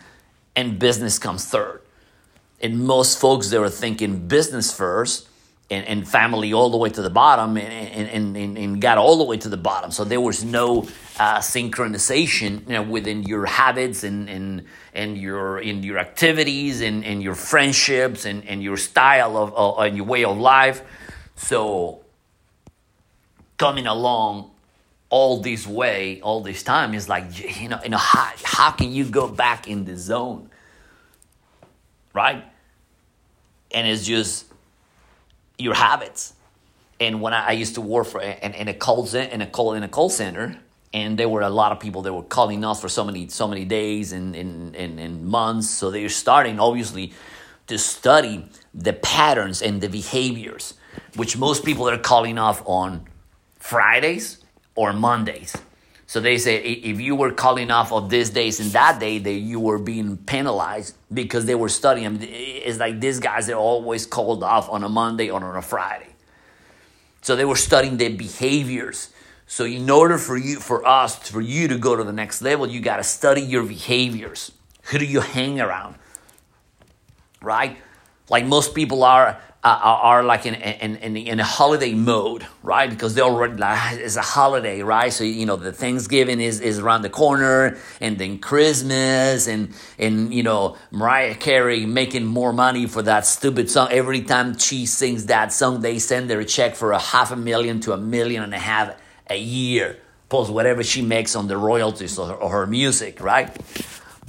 and 0.55 0.77
business 0.77 1.17
comes 1.17 1.45
third. 1.45 1.81
And 2.61 2.85
most 2.85 3.19
folks 3.19 3.49
they 3.49 3.57
were 3.57 3.71
thinking 3.71 4.27
business 4.27 4.71
first 4.71 5.29
and, 5.69 5.87
and 5.87 6.07
family 6.07 6.53
all 6.53 6.69
the 6.69 6.77
way 6.77 6.89
to 6.89 7.01
the 7.01 7.09
bottom 7.09 7.57
and, 7.57 8.09
and, 8.09 8.37
and, 8.37 8.57
and 8.57 8.81
got 8.81 8.97
all 8.97 9.17
the 9.17 9.23
way 9.23 9.37
to 9.37 9.49
the 9.49 9.57
bottom. 9.57 9.91
So 9.91 10.03
there 10.03 10.21
was 10.21 10.43
no 10.43 10.83
uh, 11.19 11.39
synchronization 11.39 12.67
you 12.67 12.73
know, 12.73 12.83
within 12.83 13.23
your 13.23 13.45
habits 13.45 14.03
and, 14.03 14.29
and, 14.29 14.65
and 14.93 15.17
your 15.17 15.59
in 15.59 15.83
your 15.83 15.97
activities 15.97 16.81
and, 16.81 17.03
and 17.05 17.23
your 17.23 17.35
friendships 17.35 18.25
and, 18.25 18.45
and 18.47 18.61
your 18.61 18.77
style 18.77 19.37
of 19.37 19.53
uh, 19.55 19.81
and 19.81 19.97
your 19.97 20.05
way 20.05 20.23
of 20.23 20.37
life. 20.37 20.83
So 21.35 22.03
coming 23.57 23.87
along 23.87 24.51
all 25.09 25.41
this 25.41 25.65
way, 25.65 26.19
all 26.21 26.41
this 26.41 26.63
time 26.63 26.93
is 26.93 27.07
like 27.07 27.25
you 27.61 27.69
know, 27.69 27.79
you 27.83 27.89
know 27.89 27.97
how, 27.97 28.31
how 28.43 28.71
can 28.71 28.91
you 28.91 29.05
go 29.05 29.27
back 29.27 29.67
in 29.67 29.85
the 29.85 29.95
zone? 29.95 30.49
Right? 32.13 32.43
And 33.71 33.87
it's 33.87 34.05
just 34.05 34.52
your 35.57 35.73
habits. 35.73 36.33
And 36.99 37.21
when 37.21 37.33
I, 37.33 37.47
I 37.47 37.51
used 37.51 37.75
to 37.75 37.81
work 37.81 38.07
for 38.07 38.21
in, 38.21 38.53
in 38.53 38.67
a 38.67 38.73
call 38.73 39.07
in 39.15 39.41
a 39.41 39.47
call 39.47 39.73
in 39.73 39.83
a 39.83 39.87
call 39.87 40.09
center, 40.09 40.59
and 40.93 41.17
there 41.17 41.29
were 41.29 41.41
a 41.41 41.49
lot 41.49 41.71
of 41.71 41.79
people 41.79 42.01
that 42.03 42.13
were 42.13 42.23
calling 42.23 42.63
us 42.63 42.79
for 42.79 42.89
so 42.89 43.03
many 43.03 43.27
so 43.29 43.47
many 43.47 43.65
days 43.65 44.13
and, 44.13 44.35
and, 44.35 44.75
and, 44.75 44.99
and 44.99 45.25
months. 45.25 45.69
So 45.69 45.91
they're 45.91 46.09
starting 46.09 46.59
obviously 46.59 47.13
to 47.67 47.77
study 47.77 48.45
the 48.73 48.93
patterns 48.93 49.61
and 49.61 49.81
the 49.81 49.89
behaviors, 49.89 50.75
which 51.15 51.37
most 51.37 51.63
people 51.65 51.89
are 51.89 51.97
calling 51.97 52.37
off 52.37 52.61
on 52.65 53.07
Fridays 53.57 54.43
or 54.75 54.93
Mondays. 54.93 55.55
So 56.13 56.19
they 56.19 56.37
say 56.37 56.57
if 56.57 57.01
you 57.01 57.15
were 57.15 57.31
calling 57.31 57.71
off 57.71 57.91
of 57.91 58.07
these 58.11 58.29
days 58.29 58.59
and 58.59 58.69
that 58.73 58.99
day, 58.99 59.17
that 59.17 59.31
you 59.31 59.59
were 59.59 59.79
being 59.79 60.15
penalized 60.15 60.95
because 61.11 61.47
they 61.47 61.55
were 61.55 61.69
studying. 61.69 62.19
It's 62.21 62.77
like 62.77 62.99
these 62.99 63.19
guys 63.19 63.49
are 63.49 63.55
always 63.55 64.05
called 64.05 64.43
off 64.43 64.69
on 64.69 64.83
a 64.83 64.89
Monday 64.89 65.31
or 65.31 65.43
on 65.43 65.55
a 65.55 65.61
Friday. 65.63 66.13
So 67.23 67.35
they 67.35 67.45
were 67.45 67.55
studying 67.55 67.97
their 67.97 68.11
behaviors. 68.11 69.09
So 69.47 69.65
in 69.65 69.89
order 69.89 70.19
for 70.19 70.37
you, 70.37 70.59
for 70.59 70.87
us, 70.87 71.15
for 71.17 71.41
you 71.41 71.67
to 71.67 71.79
go 71.79 71.95
to 71.95 72.03
the 72.03 72.13
next 72.13 72.43
level, 72.43 72.67
you 72.67 72.79
got 72.79 72.97
to 72.97 73.03
study 73.03 73.41
your 73.41 73.63
behaviors. 73.63 74.51
Who 74.91 74.99
do 74.99 75.05
you 75.05 75.21
hang 75.21 75.59
around? 75.59 75.95
Right? 77.41 77.77
Like 78.29 78.45
most 78.45 78.75
people 78.75 79.03
are 79.03 79.41
uh, 79.63 79.79
are 79.81 80.23
like 80.23 80.45
in, 80.45 80.55
in, 80.55 80.97
in, 80.97 81.15
in, 81.15 81.39
a 81.39 81.43
holiday 81.43 81.93
mode, 81.93 82.45
right? 82.63 82.89
Because 82.89 83.15
they 83.15 83.21
already 83.21 83.55
like 83.55 83.97
it's 83.99 84.17
a 84.17 84.21
holiday, 84.21 84.81
right? 84.81 85.11
So 85.11 85.23
you 85.23 85.45
know 85.45 85.55
the 85.55 85.71
Thanksgiving 85.71 86.41
is, 86.41 86.59
is 86.59 86.79
around 86.79 87.03
the 87.03 87.09
corner, 87.09 87.77
and 88.01 88.17
then 88.17 88.39
Christmas, 88.39 89.47
and 89.47 89.73
and 89.97 90.33
you 90.33 90.43
know 90.43 90.75
Mariah 90.91 91.35
Carey 91.35 91.85
making 91.85 92.25
more 92.25 92.51
money 92.51 92.87
for 92.87 93.01
that 93.03 93.25
stupid 93.25 93.71
song. 93.71 93.87
Every 93.89 94.21
time 94.21 94.57
she 94.57 94.85
sings 94.85 95.27
that 95.27 95.53
song, 95.53 95.79
they 95.79 95.97
send 95.97 96.29
her 96.29 96.41
a 96.41 96.45
check 96.45 96.75
for 96.75 96.91
a 96.91 96.99
half 96.99 97.31
a 97.31 97.37
million 97.37 97.79
to 97.81 97.93
a 97.93 97.97
million 97.97 98.43
and 98.43 98.53
a 98.53 98.59
half 98.59 98.97
a 99.29 99.37
year, 99.37 99.97
plus 100.27 100.49
whatever 100.49 100.83
she 100.83 101.01
makes 101.01 101.37
on 101.37 101.47
the 101.47 101.55
royalties 101.55 102.19
or, 102.19 102.33
or 102.33 102.49
her 102.49 102.67
music, 102.67 103.21
right? 103.21 103.55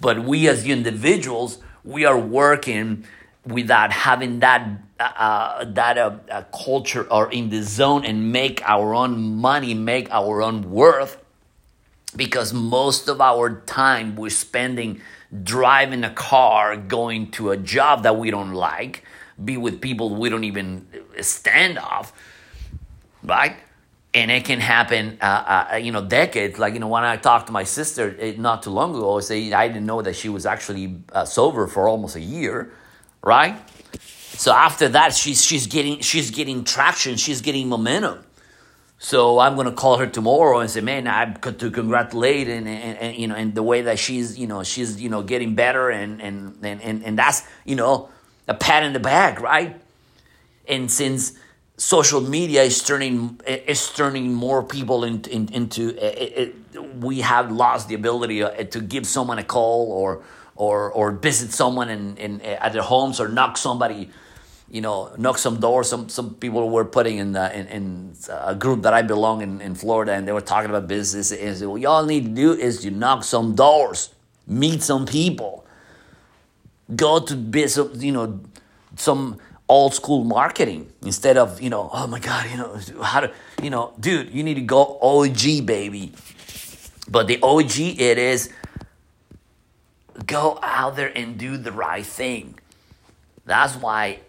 But 0.01 0.21
we 0.21 0.47
as 0.47 0.65
individuals, 0.65 1.59
we 1.83 2.05
are 2.05 2.19
working 2.19 3.05
without 3.47 3.93
having 3.93 4.41
that 4.41 4.67
uh, 5.01 5.65
that 5.65 5.99
uh, 5.99 6.17
uh, 6.31 6.43
culture 6.43 7.07
or 7.11 7.31
in 7.31 7.51
the 7.51 7.63
zone 7.63 8.05
and 8.05 8.33
make 8.33 8.63
our 8.65 8.95
own 8.95 9.21
money, 9.37 9.75
make 9.75 10.11
our 10.11 10.41
own 10.41 10.71
worth, 10.71 11.23
because 12.17 12.53
most 12.53 13.09
of 13.09 13.21
our 13.21 13.61
time 13.67 14.15
we're 14.17 14.31
spending 14.31 15.01
driving 15.43 16.05
a 16.05 16.11
car, 16.11 16.77
going 16.77 17.31
to 17.33 17.51
a 17.51 17.57
job 17.57 18.05
that 18.05 18.17
we 18.17 18.31
don't 18.31 18.53
like, 18.53 19.05
be 19.43 19.57
with 19.57 19.81
people 19.81 20.15
we 20.15 20.29
don't 20.29 20.45
even 20.45 20.87
stand 21.21 21.79
off, 21.79 22.13
right? 23.23 23.57
And 24.13 24.31
it 24.31 24.45
can 24.45 24.61
happen, 24.61 25.19
uh, 25.21 25.69
uh, 25.73 25.77
you 25.77 25.91
know, 25.91 26.05
decades. 26.05 26.57
Like, 26.57 26.75
you 26.75 26.79
know, 26.79 26.87
when 26.87 27.03
I 27.03 27.17
talked 27.17 27.49
to 27.49 27.53
my 27.53 27.65
sister 27.65 28.15
eh, 28.21 28.35
not 28.39 28.63
too 28.63 28.71
long 28.71 28.95
ago, 28.95 29.17
I 29.17 29.21
say 29.21 29.53
I 29.53 29.67
didn't 29.67 29.87
know 29.87 30.03
that 30.03 30.15
she 30.15 30.29
was 30.29 30.47
actually 30.47 31.01
uh, 31.13 31.25
sober 31.25 31.67
for 31.67 31.89
almost 31.89 32.15
a 32.15 32.21
year, 32.21 32.73
right? 33.25 33.59
So 34.37 34.53
after 34.53 34.89
that, 34.91 35.15
she's 35.15 35.43
she's 35.43 35.67
getting 35.67 36.01
she's 36.01 36.31
getting 36.31 36.65
traction. 36.65 37.17
She's 37.17 37.41
getting 37.41 37.69
momentum. 37.69 38.25
So 38.99 39.39
I'm 39.39 39.57
gonna 39.57 39.73
call 39.73 39.99
her 39.99 40.07
tomorrow 40.07 40.61
and 40.61 40.71
say, 40.71 40.81
man, 40.81 41.07
I 41.07 41.33
got 41.33 41.59
to 41.59 41.71
congratulate 41.71 42.49
and, 42.49 42.69
and, 42.69 42.99
and, 42.99 43.17
you 43.17 43.27
know 43.27 43.35
and 43.35 43.55
the 43.55 43.63
way 43.63 43.83
that 43.83 43.99
she's 43.99 44.39
you 44.39 44.47
know 44.47 44.63
she's 44.63 45.01
you 45.01 45.09
know 45.09 45.23
getting 45.23 45.55
better 45.55 45.91
and 45.91 46.21
and 46.21 46.59
and 46.63 46.83
and, 46.83 47.05
and 47.05 47.19
that's 47.19 47.43
you 47.65 47.77
know 47.77 48.09
a 48.49 48.55
pat 48.55 48.83
in 48.83 48.93
the 48.93 49.01
back, 49.01 49.41
right? 49.41 49.81
And 50.69 50.91
since 50.91 51.33
social 51.77 52.21
media 52.21 52.63
is 52.63 52.83
turning 52.83 53.41
is 53.47 53.91
turning 53.91 54.33
more 54.35 54.63
people 54.63 55.05
in, 55.05 55.23
in, 55.25 55.49
into 55.53 55.91
it, 55.91 56.55
it, 56.75 56.95
we 56.97 57.21
have 57.21 57.51
lost 57.51 57.89
the 57.89 57.95
ability 57.95 58.43
uh, 58.43 58.65
to 58.65 58.81
give 58.81 59.07
someone 59.07 59.39
a 59.39 59.45
call 59.45 59.91
or 59.93 60.23
or 60.57 60.91
or 60.93 61.13
visit 61.13 61.53
someone 61.53 61.89
in, 61.89 62.17
in 62.17 62.41
at 62.41 62.73
their 62.73 62.83
homes 62.83 63.21
or 63.21 63.29
knock 63.29 63.57
somebody 63.57 64.11
you 64.75 64.81
know, 64.81 65.13
knock 65.19 65.39
some 65.39 65.61
doors. 65.61 65.89
Some 65.89 66.09
some 66.09 66.35
people 66.35 66.69
were 66.69 66.85
putting 66.85 67.19
in, 67.19 67.33
the, 67.33 67.57
in, 67.57 67.67
in 67.69 68.15
a 68.29 68.57
group 68.57 68.83
that 68.83 68.93
I 68.93 69.03
belong 69.03 69.43
in 69.43 69.61
in 69.61 69.77
Florida, 69.77 70.13
and 70.13 70.27
they 70.27 70.33
were 70.33 70.41
talking 70.41 70.69
about 70.69 70.89
business. 70.89 71.31
And 71.31 71.57
said, 71.57 71.69
what 71.69 71.81
y'all 71.81 72.05
need 72.05 72.25
to 72.25 72.31
do 72.31 72.53
is 72.53 72.85
you 72.85 72.91
knock 72.91 73.23
some 73.23 73.55
doors, 73.55 74.13
meet 74.49 74.83
some 74.83 75.07
people, 75.07 75.65
go 76.97 77.21
to 77.21 77.37
business, 77.37 78.03
you 78.03 78.11
know, 78.11 78.41
some 78.97 79.39
old 79.69 79.95
school 79.95 80.25
marketing 80.25 80.93
instead 81.03 81.37
of 81.37 81.63
you 81.63 81.71
know, 81.71 81.89
oh 81.93 82.09
my 82.09 82.19
god, 82.19 82.51
you 82.51 82.57
know, 82.57 82.77
how 83.03 83.21
to, 83.21 83.33
you 83.63 83.71
know, 83.71 83.93
dude, 84.01 84.31
you 84.33 84.43
need 84.43 84.55
to 84.55 84.63
go 84.63 84.99
OG 85.01 85.67
baby. 85.67 86.13
But 87.09 87.29
the 87.29 87.39
OG 87.43 87.79
it 87.79 88.19
is 88.19 88.51
go 90.27 90.59
out 90.63 90.97
there 90.97 91.13
and 91.17 91.39
do 91.39 91.57
the 91.57 91.73
right 91.73 92.07
thing. 92.07 92.59
That's 93.45 93.77
why 93.77 94.21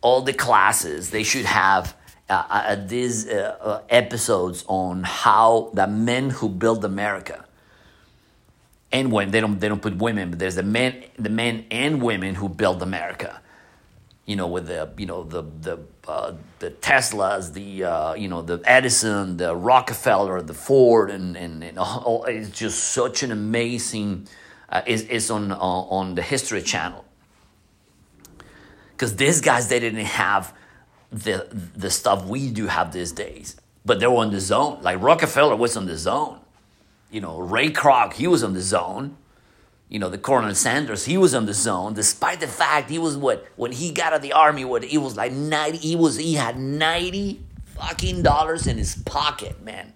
all 0.00 0.22
the 0.22 0.32
classes 0.32 1.10
they 1.10 1.22
should 1.22 1.46
have 1.46 1.96
uh, 2.28 2.44
uh, 2.48 2.76
these 2.86 3.28
uh, 3.28 3.56
uh, 3.60 3.82
episodes 3.88 4.64
on 4.68 5.02
how 5.02 5.70
the 5.74 5.86
men 5.86 6.30
who 6.30 6.48
built 6.48 6.84
America 6.84 7.44
and 8.92 9.10
when 9.10 9.30
they 9.30 9.40
don't 9.40 9.60
they 9.60 9.68
don't 9.68 9.82
put 9.82 9.96
women 9.96 10.30
but 10.30 10.38
there's 10.38 10.54
the 10.54 10.62
men 10.62 11.04
the 11.18 11.30
men 11.30 11.64
and 11.70 12.02
women 12.02 12.34
who 12.34 12.48
built 12.48 12.80
America 12.82 13.40
you 14.26 14.36
know 14.36 14.46
with 14.46 14.66
the 14.66 14.90
you 14.96 15.06
know 15.06 15.22
the 15.22 15.42
the 15.60 15.78
uh, 16.06 16.32
the 16.58 16.70
Teslas 16.70 17.52
the 17.52 17.84
uh, 17.84 18.14
you 18.14 18.28
know 18.28 18.42
the 18.42 18.60
Edison 18.64 19.36
the 19.36 19.54
Rockefeller 19.54 20.40
the 20.42 20.54
Ford 20.54 21.10
and 21.10 21.36
and, 21.36 21.62
and 21.64 21.78
all, 21.78 22.24
it's 22.24 22.50
just 22.50 22.84
such 22.92 23.22
an 23.22 23.32
amazing 23.32 24.26
uh, 24.68 24.82
is 24.86 25.02
is 25.02 25.30
on 25.30 25.52
on 25.52 26.14
the 26.14 26.22
History 26.22 26.62
Channel 26.62 27.04
because 28.92 29.16
these 29.16 29.40
guys 29.40 29.68
they 29.68 29.80
didn't 29.80 30.04
have 30.04 30.54
the 31.10 31.46
the 31.76 31.90
stuff 31.90 32.26
we 32.26 32.50
do 32.50 32.66
have 32.66 32.92
these 32.92 33.12
days, 33.12 33.56
but 33.84 34.00
they 34.00 34.06
were 34.06 34.16
on 34.16 34.30
the 34.30 34.40
zone. 34.40 34.80
Like 34.82 35.00
Rockefeller 35.00 35.56
was 35.56 35.76
on 35.76 35.86
the 35.86 35.96
zone. 35.96 36.40
You 37.10 37.20
know, 37.20 37.38
Ray 37.38 37.70
Kroc 37.70 38.14
he 38.14 38.26
was 38.26 38.42
on 38.42 38.54
the 38.54 38.60
zone. 38.60 39.16
You 39.88 39.98
know, 39.98 40.08
the 40.08 40.18
Colonel 40.18 40.54
Sanders 40.54 41.04
he 41.04 41.16
was 41.16 41.34
on 41.34 41.46
the 41.46 41.54
zone, 41.54 41.94
despite 41.94 42.40
the 42.40 42.48
fact 42.48 42.90
he 42.90 42.98
was 42.98 43.16
what 43.16 43.46
when 43.56 43.72
he 43.72 43.92
got 43.92 44.08
out 44.08 44.16
of 44.16 44.22
the 44.22 44.32
army, 44.32 44.64
what 44.64 44.82
he 44.84 44.98
was 44.98 45.16
like 45.16 45.32
ninety. 45.32 45.78
He 45.78 45.96
was 45.96 46.16
he 46.16 46.34
had 46.34 46.58
ninety 46.58 47.42
fucking 47.76 48.22
dollars 48.22 48.66
in 48.66 48.78
his 48.78 48.96
pocket, 48.96 49.62
man. 49.62 49.92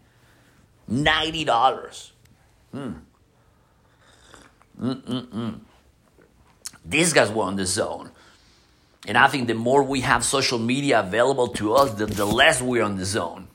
Ninety 0.86 1.44
dollars. 1.44 2.12
Hmm. 2.72 2.92
Mm-mm-mm. 4.80 5.60
These 6.84 7.12
guys 7.12 7.30
were 7.30 7.44
on 7.44 7.56
the 7.56 7.66
zone. 7.66 8.10
And 9.06 9.16
I 9.16 9.28
think 9.28 9.46
the 9.46 9.54
more 9.54 9.82
we 9.82 10.00
have 10.00 10.24
social 10.24 10.58
media 10.58 11.00
available 11.00 11.48
to 11.48 11.74
us, 11.74 11.94
the, 11.94 12.06
the 12.06 12.24
less 12.24 12.60
we're 12.60 12.82
on 12.82 12.96
the 12.96 13.04
zone. 13.04 13.48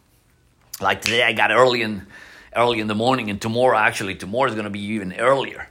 Like 0.81 1.01
today, 1.01 1.23
I 1.23 1.33
got 1.33 1.51
early 1.51 1.81
in 1.81 2.07
early 2.55 2.79
in 2.79 2.87
the 2.87 2.95
morning, 2.95 3.29
and 3.29 3.41
tomorrow, 3.41 3.77
actually, 3.77 4.15
tomorrow 4.15 4.49
is 4.49 4.55
gonna 4.55 4.69
be 4.69 4.81
even 4.81 5.13
earlier. 5.13 5.67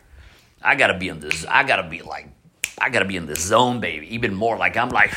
I 0.63 0.75
gotta 0.77 0.99
be 0.99 1.09
in 1.09 1.21
this. 1.21 1.45
I 1.47 1.65
gotta 1.65 1.89
be 1.89 2.03
like, 2.03 2.29
I 2.79 2.91
gotta 2.91 3.05
be 3.05 3.17
in 3.17 3.27
the 3.27 3.35
zone, 3.37 3.81
baby. 3.81 4.15
Even 4.15 4.35
more. 4.35 4.57
Like 4.57 4.77
I'm 4.77 4.91
like, 4.91 5.13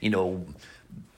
you 0.00 0.10
know, 0.10 0.44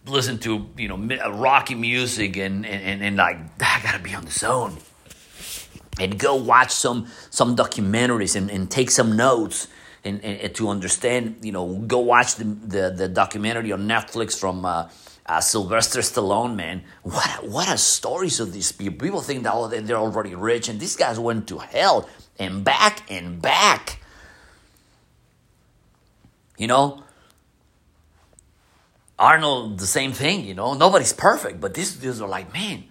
listen 0.07 0.39
to 0.41 0.69
you 0.77 0.89
know 0.89 0.97
rocky 1.33 1.75
music 1.75 2.37
and 2.37 2.65
and, 2.67 2.83
and, 2.83 3.03
and 3.03 3.17
like 3.17 3.39
I 3.61 3.81
gotta 3.83 4.03
be 4.03 4.15
on 4.15 4.25
the 4.25 4.31
zone. 4.31 4.77
And 6.01 6.19
go 6.19 6.35
watch 6.35 6.71
some 6.71 7.09
some 7.31 7.55
documentaries 7.55 8.35
and, 8.35 8.51
and 8.51 8.71
take 8.71 8.91
some 8.91 9.15
notes 9.15 9.69
and, 10.05 10.25
and, 10.25 10.55
to 10.55 10.69
understand, 10.69 11.37
you 11.43 11.53
know, 11.53 11.67
go 11.87 11.99
watch 11.99 12.37
the, 12.37 12.45
the, 12.45 12.91
the 12.91 13.09
documentary 13.09 13.73
on 13.73 13.87
Netflix 13.87 14.39
from 14.39 14.65
uh, 14.65 14.89
uh, 15.27 15.41
Sylvester 15.41 16.01
Stallone, 16.01 16.57
man. 16.57 16.83
What 17.03 17.49
what 17.49 17.69
are 17.69 17.77
stories 17.77 18.41
of 18.41 18.53
these 18.53 18.73
people? 18.73 18.99
People 18.99 19.21
think 19.21 19.45
that 19.45 19.53
oh, 19.55 19.69
they're 19.69 19.97
already 19.97 20.35
rich, 20.35 20.69
and 20.69 20.81
these 20.81 20.97
guys 20.97 21.19
went 21.19 21.47
to 21.49 21.59
hell 21.59 22.09
and 22.39 22.65
back 22.65 23.11
and 23.11 23.41
back. 23.41 24.01
You 26.59 26.67
know, 26.67 27.03
Arnold, 29.19 29.79
the 29.79 29.87
same 29.87 30.13
thing. 30.13 30.45
You 30.45 30.55
know, 30.55 30.75
nobody's 30.75 31.13
perfect, 31.13 31.61
but 31.61 31.75
these 31.75 31.95
dudes 31.95 32.21
are 32.21 32.29
like, 32.29 32.53
man. 32.53 32.85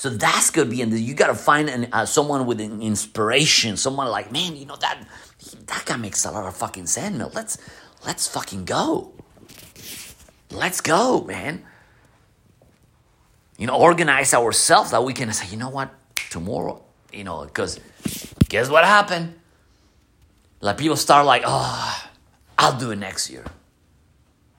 So 0.00 0.08
that's 0.08 0.48
gonna 0.48 0.70
be, 0.70 0.80
and 0.80 0.98
you 0.98 1.12
gotta 1.12 1.34
find 1.34 1.68
an, 1.68 1.88
uh, 1.92 2.06
someone 2.06 2.46
with 2.46 2.58
an 2.58 2.80
inspiration, 2.80 3.76
someone 3.76 4.08
like, 4.08 4.32
man, 4.32 4.56
you 4.56 4.64
know 4.64 4.76
that 4.76 5.06
that 5.66 5.82
guy 5.84 5.96
makes 5.96 6.24
a 6.24 6.30
lot 6.30 6.46
of 6.46 6.56
fucking 6.56 6.86
sand 6.86 7.18
mill. 7.18 7.30
Let's 7.34 7.58
let's 8.06 8.26
fucking 8.26 8.64
go. 8.64 9.12
Let's 10.50 10.80
go, 10.80 11.24
man. 11.24 11.66
You 13.58 13.66
know, 13.66 13.76
organize 13.76 14.32
ourselves 14.32 14.92
that 14.92 15.04
we 15.04 15.12
can 15.12 15.30
say, 15.34 15.48
you 15.48 15.58
know 15.58 15.68
what, 15.68 15.90
tomorrow, 16.30 16.82
you 17.12 17.24
know, 17.24 17.44
because 17.44 17.78
guess 18.48 18.70
what 18.70 18.86
happened? 18.86 19.34
Like 20.62 20.78
people 20.78 20.96
start 20.96 21.26
like, 21.26 21.42
oh, 21.44 22.08
I'll 22.56 22.78
do 22.78 22.90
it 22.90 22.96
next 22.96 23.28
year. 23.28 23.44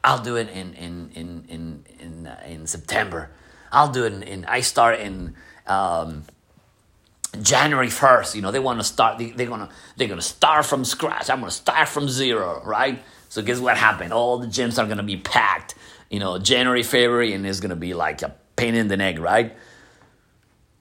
I'll 0.03 0.21
do 0.21 0.35
it 0.35 0.49
in 0.49 0.75
in 0.75 1.09
in 1.15 1.45
in 1.49 1.85
in, 1.99 2.27
uh, 2.27 2.43
in 2.45 2.67
September. 2.67 3.31
I'll 3.71 3.91
do 3.91 4.05
it 4.05 4.13
in, 4.13 4.23
in 4.23 4.45
I 4.45 4.61
start 4.61 4.99
in 4.99 5.35
um, 5.67 6.25
January 7.41 7.87
1st, 7.87 8.35
you 8.35 8.41
know, 8.41 8.51
they 8.51 8.59
want 8.59 8.79
to 8.79 8.83
start, 8.83 9.17
they, 9.17 9.31
they're 9.31 9.47
going 9.47 9.61
to, 9.61 9.69
they're 9.95 10.07
going 10.07 10.19
to 10.19 10.25
start 10.25 10.65
from 10.65 10.83
scratch. 10.83 11.29
I'm 11.29 11.39
going 11.39 11.49
to 11.49 11.55
start 11.55 11.87
from 11.87 12.09
zero, 12.09 12.61
right? 12.65 13.01
So 13.29 13.41
guess 13.41 13.59
what 13.59 13.77
happened? 13.77 14.11
All 14.11 14.37
the 14.37 14.47
gyms 14.47 14.77
are 14.77 14.85
going 14.85 14.97
to 14.97 15.03
be 15.03 15.17
packed, 15.17 15.75
you 16.09 16.19
know, 16.19 16.37
January, 16.39 16.83
February, 16.83 17.33
and 17.33 17.45
it's 17.45 17.61
going 17.61 17.69
to 17.69 17.77
be 17.77 17.93
like 17.93 18.21
a 18.21 18.35
pain 18.57 18.75
in 18.75 18.89
the 18.89 18.97
neck, 18.97 19.17
right? 19.19 19.55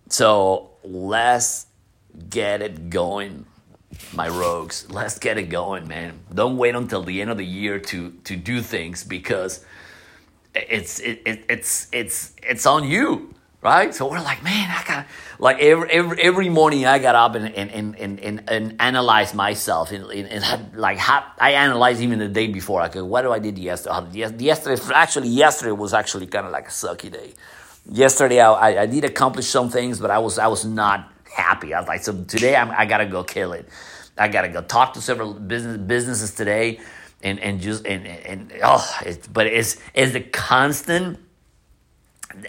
So 0.08 0.70
let's 0.82 1.66
get 2.28 2.62
it 2.62 2.90
going, 2.90 3.46
my 4.12 4.28
rogues. 4.28 4.90
Let's 4.90 5.20
get 5.20 5.38
it 5.38 5.44
going, 5.44 5.86
man. 5.86 6.18
Don't 6.34 6.56
wait 6.56 6.74
until 6.74 7.04
the 7.04 7.20
end 7.20 7.30
of 7.30 7.36
the 7.36 7.46
year 7.46 7.78
to, 7.78 8.10
to 8.24 8.34
do 8.34 8.60
things 8.60 9.04
because 9.04 9.64
it's 10.54 10.98
it, 11.00 11.22
it, 11.24 11.44
it's 11.48 11.88
it's 11.92 12.32
it's 12.42 12.66
on 12.66 12.84
you 12.84 13.34
right? 13.62 13.94
So 13.94 14.10
we're 14.10 14.20
like 14.20 14.42
man 14.42 14.70
i 14.70 14.82
got 14.86 15.06
like 15.38 15.58
every 15.58 15.90
every, 15.90 16.22
every 16.22 16.48
morning 16.48 16.86
i 16.86 16.98
got 16.98 17.14
up 17.14 17.34
and 17.34 17.54
and 17.54 17.70
and 17.70 17.96
and, 17.96 18.42
and, 18.48 18.76
analyze 18.80 19.34
myself 19.34 19.92
and, 19.92 20.04
and, 20.10 20.28
and 20.28 20.44
had, 20.44 20.74
like 20.76 20.98
how, 20.98 21.24
i 21.38 21.52
analyze 21.52 22.00
even 22.02 22.18
the 22.18 22.28
day 22.28 22.46
before. 22.46 22.86
Go 22.88 23.04
what 23.04 23.22
do 23.22 23.32
i 23.32 23.38
did 23.38 23.58
yesterday? 23.58 24.26
Yesterday 24.38 24.82
actually 24.94 25.28
yesterday 25.28 25.72
was 25.72 25.92
actually 25.92 26.26
kind 26.26 26.46
of 26.46 26.52
like 26.52 26.66
a 26.68 26.70
sucky 26.70 27.10
day. 27.12 27.34
Yesterday 27.90 28.40
I, 28.40 28.82
I 28.82 28.86
did 28.86 29.04
accomplish 29.04 29.46
some 29.46 29.68
things 29.68 30.00
but 30.00 30.10
i 30.10 30.18
was 30.18 30.38
i 30.38 30.46
was 30.46 30.64
not 30.64 31.12
happy. 31.30 31.74
I 31.74 31.80
was 31.80 31.88
like 31.88 32.02
so 32.02 32.24
today 32.24 32.56
I'm, 32.56 32.70
i 32.70 32.86
gotta 32.86 33.06
go 33.06 33.22
kill 33.24 33.52
it. 33.52 33.68
I 34.16 34.28
gotta 34.28 34.48
go 34.48 34.62
talk 34.62 34.94
to 34.94 35.00
several 35.00 35.34
business 35.34 35.76
businesses 35.76 36.34
today 36.34 36.80
and 37.22 37.38
and 37.40 37.60
just 37.60 37.86
and 37.86 38.06
and, 38.06 38.52
and 38.52 38.60
oh, 38.62 39.00
but 39.32 39.46
it's 39.46 39.78
it's 39.94 40.12
the 40.12 40.20
constant 40.20 41.18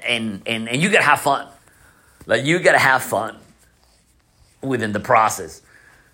and 0.08 0.42
and 0.46 0.70
and 0.70 0.82
you 0.82 0.90
gotta 0.90 1.04
have 1.04 1.22
fun, 1.22 1.48
like 2.26 2.46
you 2.46 2.60
gotta 2.60 2.78
have 2.78 3.04
fun 3.04 3.38
within 4.62 4.92
the 4.92 5.00
process. 5.00 5.62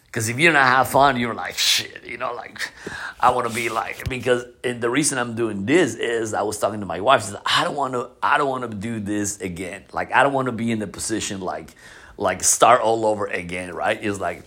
Because 0.05 0.29
if 0.29 0.39
you 0.39 0.47
don't 0.51 0.55
have 0.55 0.87
fun, 0.87 1.17
you're 1.17 1.35
like 1.35 1.57
shit. 1.57 2.03
You 2.05 2.17
know, 2.17 2.33
like 2.33 2.71
I 3.19 3.29
want 3.31 3.47
to 3.47 3.53
be 3.53 3.69
like 3.69 4.07
because 4.09 4.45
and 4.63 4.81
the 4.81 4.89
reason 4.89 5.17
I'm 5.17 5.35
doing 5.35 5.65
this 5.65 5.95
is 5.95 6.33
I 6.33 6.41
was 6.41 6.57
talking 6.57 6.79
to 6.79 6.85
my 6.85 7.01
wife. 7.01 7.23
Said 7.23 7.39
I 7.45 7.63
don't 7.63 7.75
want 7.75 7.93
to. 7.93 8.09
I 8.23 8.37
don't 8.37 8.49
want 8.49 8.69
to 8.69 8.75
do 8.75 8.99
this 8.99 9.39
again. 9.41 9.83
Like 9.93 10.11
I 10.13 10.23
don't 10.23 10.33
want 10.33 10.47
to 10.47 10.53
be 10.53 10.71
in 10.71 10.79
the 10.79 10.87
position 10.87 11.41
like 11.41 11.75
like 12.15 12.43
start 12.43 12.81
all 12.81 13.05
over 13.05 13.27
again. 13.27 13.75
Right? 13.75 13.99
It's 14.01 14.19
like 14.19 14.43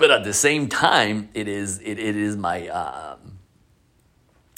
but 0.00 0.10
at 0.10 0.24
the 0.24 0.32
same 0.32 0.66
time, 0.70 1.28
it 1.34 1.46
is 1.46 1.78
it, 1.80 1.98
it 1.98 2.16
is 2.16 2.34
my 2.34 2.68
uh, 2.68 3.16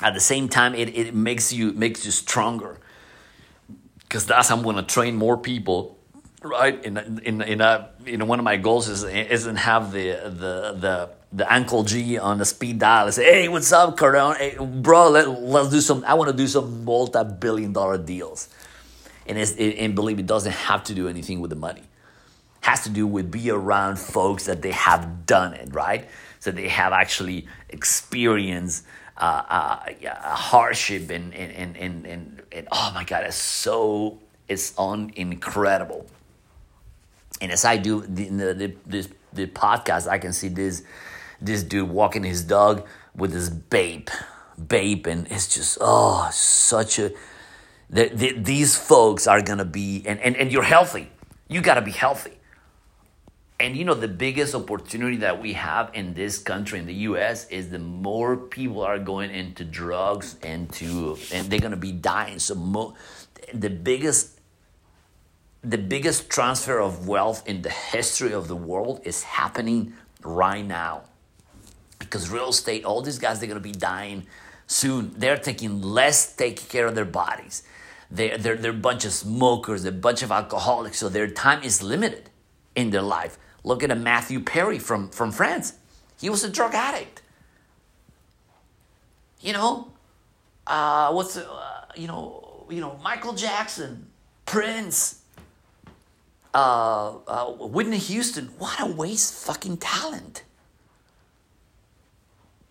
at 0.02 0.14
the 0.14 0.20
same 0.20 0.48
time 0.48 0.74
it, 0.74 0.96
it 0.96 1.14
makes 1.14 1.52
you 1.52 1.72
makes 1.72 2.04
you 2.04 2.10
stronger 2.10 2.78
because 4.00 4.26
that's 4.26 4.48
how 4.48 4.56
I'm 4.56 4.62
going 4.62 4.76
to 4.76 4.82
train 4.82 5.16
more 5.16 5.36
people 5.36 5.98
right 6.42 6.84
in 6.84 6.98
in 7.24 7.42
in 7.42 7.60
a 7.60 7.90
you 8.04 8.16
know 8.16 8.24
one 8.24 8.38
of 8.38 8.44
my 8.44 8.56
goals 8.56 8.88
is 8.88 9.04
isn't 9.04 9.56
have 9.56 9.92
the 9.92 10.10
the 10.24 10.76
the 10.78 11.10
the 11.34 11.54
Uncle 11.54 11.82
G 11.82 12.18
on 12.18 12.36
the 12.36 12.44
speed 12.44 12.78
dial 12.78 13.06
and 13.06 13.14
say, 13.14 13.24
"Hey, 13.24 13.48
what's 13.48 13.72
up, 13.72 13.96
Cardone? 13.96 14.36
Hey, 14.36 14.56
bro, 14.60 15.08
let, 15.08 15.28
let's 15.40 15.70
do 15.70 15.80
some. 15.80 16.04
I 16.06 16.12
want 16.12 16.30
to 16.30 16.36
do 16.36 16.46
some 16.46 16.84
multi-billion-dollar 16.84 17.98
deals." 17.98 18.50
And 19.26 19.38
it's, 19.38 19.52
it, 19.52 19.76
and 19.78 19.94
believe 19.94 20.18
it 20.18 20.26
doesn't 20.26 20.52
have 20.52 20.84
to 20.84 20.94
do 20.94 21.08
anything 21.08 21.40
with 21.40 21.48
the 21.48 21.56
money 21.56 21.84
has 22.62 22.84
to 22.84 22.90
do 22.90 23.06
with 23.06 23.30
be 23.30 23.50
around 23.50 23.98
folks 23.98 24.46
that 24.46 24.62
they 24.62 24.70
have 24.70 25.26
done 25.26 25.52
it, 25.52 25.74
right? 25.74 26.08
So 26.38 26.50
they 26.50 26.68
have 26.68 26.92
actually 26.92 27.46
experienced 27.68 28.84
uh, 29.22 29.78
uh, 30.04 30.34
hardship 30.34 31.08
and, 31.10 31.32
and, 31.32 31.76
and, 31.76 32.06
and, 32.06 32.42
and, 32.50 32.68
oh 32.72 32.90
my 32.92 33.04
God, 33.04 33.22
it's 33.22 33.36
so, 33.36 34.18
it's 34.48 34.76
on 34.76 35.12
incredible. 35.14 36.06
And 37.40 37.52
as 37.52 37.64
I 37.64 37.76
do 37.76 38.00
the, 38.00 38.28
the, 38.28 38.74
the, 38.84 39.08
the 39.32 39.46
podcast, 39.46 40.08
I 40.08 40.18
can 40.18 40.32
see 40.32 40.48
this, 40.48 40.82
this 41.40 41.62
dude 41.62 41.88
walking 41.88 42.24
his 42.24 42.42
dog 42.42 42.84
with 43.14 43.32
his 43.32 43.48
babe, 43.48 44.08
babe, 44.66 45.06
and 45.06 45.30
it's 45.30 45.54
just, 45.54 45.78
oh, 45.80 46.28
such 46.32 46.98
a, 46.98 47.12
the, 47.90 48.08
the, 48.08 48.32
these 48.32 48.76
folks 48.76 49.28
are 49.28 49.40
gonna 49.40 49.64
be, 49.64 50.02
and, 50.04 50.18
and, 50.18 50.36
and 50.36 50.50
you're 50.50 50.64
healthy. 50.64 51.08
You 51.46 51.60
gotta 51.60 51.82
be 51.82 51.92
healthy 51.92 52.38
and 53.62 53.76
you 53.76 53.84
know, 53.84 53.94
the 53.94 54.08
biggest 54.08 54.56
opportunity 54.56 55.18
that 55.18 55.40
we 55.40 55.52
have 55.52 55.92
in 55.94 56.14
this 56.14 56.38
country, 56.38 56.80
in 56.80 56.86
the 56.86 57.06
US, 57.10 57.46
is 57.48 57.70
the 57.70 57.78
more 57.78 58.36
people 58.36 58.82
are 58.82 58.98
going 58.98 59.30
into 59.30 59.64
drugs 59.64 60.36
and 60.42 60.70
to, 60.72 61.16
and 61.32 61.48
they're 61.48 61.60
gonna 61.60 61.76
be 61.76 61.92
dying. 61.92 62.40
So 62.40 62.56
mo- 62.56 62.94
the 63.54 63.70
biggest 63.70 64.40
the 65.62 65.78
biggest 65.78 66.28
transfer 66.28 66.80
of 66.80 67.06
wealth 67.06 67.46
in 67.46 67.62
the 67.62 67.70
history 67.70 68.32
of 68.32 68.48
the 68.48 68.56
world 68.56 69.00
is 69.04 69.22
happening 69.22 69.92
right 70.24 70.66
now. 70.66 71.02
Because 72.00 72.30
real 72.30 72.48
estate, 72.48 72.84
all 72.84 73.00
these 73.00 73.20
guys, 73.20 73.38
they're 73.38 73.48
gonna 73.48 73.60
be 73.60 73.70
dying 73.70 74.26
soon. 74.66 75.12
They're 75.16 75.38
taking 75.38 75.80
less 75.80 76.34
take 76.34 76.68
care 76.68 76.88
of 76.88 76.96
their 76.96 77.04
bodies. 77.04 77.62
They're, 78.10 78.36
they're, 78.38 78.56
they're 78.56 78.72
a 78.72 78.86
bunch 78.90 79.04
of 79.04 79.12
smokers, 79.12 79.84
a 79.84 79.92
bunch 79.92 80.24
of 80.24 80.32
alcoholics, 80.32 80.98
so 80.98 81.08
their 81.08 81.28
time 81.28 81.62
is 81.62 81.80
limited 81.80 82.28
in 82.74 82.90
their 82.90 83.02
life. 83.02 83.38
Look 83.64 83.82
at 83.82 83.90
a 83.90 83.94
Matthew 83.94 84.40
Perry 84.40 84.78
from, 84.78 85.08
from 85.10 85.30
Friends. 85.32 85.74
He 86.20 86.30
was 86.30 86.44
a 86.44 86.50
drug 86.50 86.74
addict. 86.74 87.22
You 89.40 89.52
know, 89.52 89.92
uh, 90.66 91.12
what's 91.12 91.36
uh, 91.36 91.84
you 91.96 92.06
know, 92.06 92.66
you 92.70 92.80
know, 92.80 92.98
Michael 93.02 93.32
Jackson, 93.32 94.06
Prince, 94.46 95.22
uh, 96.54 97.16
uh, 97.26 97.46
Whitney 97.46 97.98
Houston. 97.98 98.46
What 98.58 98.80
a 98.80 98.86
waste 98.86 99.44
fucking 99.46 99.78
talent. 99.78 100.44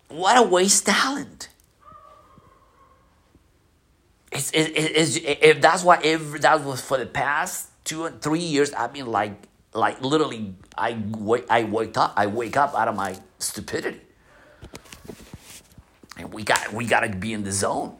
What 0.08 0.38
a 0.38 0.42
waste 0.42 0.86
talent. 0.86 1.48
It's, 4.30 4.50
it, 4.52 4.70
it, 4.70 4.96
it's, 4.96 5.16
if 5.16 5.60
that's 5.60 5.84
why 5.84 6.00
every, 6.02 6.38
that 6.40 6.64
was 6.64 6.80
for 6.80 6.96
the 6.96 7.06
past 7.06 7.68
two 7.84 8.06
and 8.06 8.20
three 8.22 8.40
years, 8.40 8.72
I've 8.72 8.94
been 8.94 9.06
like 9.06 9.34
like 9.74 10.02
literally 10.02 10.54
I 10.76 11.02
wake 11.10 11.46
I 11.48 11.64
wake 11.64 11.96
up 11.96 12.12
I 12.16 12.26
wake 12.26 12.56
up 12.56 12.74
out 12.74 12.88
of 12.88 12.96
my 12.96 13.16
stupidity. 13.38 14.00
And 16.18 16.32
we 16.32 16.42
got 16.42 16.72
we 16.72 16.84
gotta 16.84 17.08
be 17.08 17.32
in 17.32 17.42
the 17.42 17.52
zone. 17.52 17.96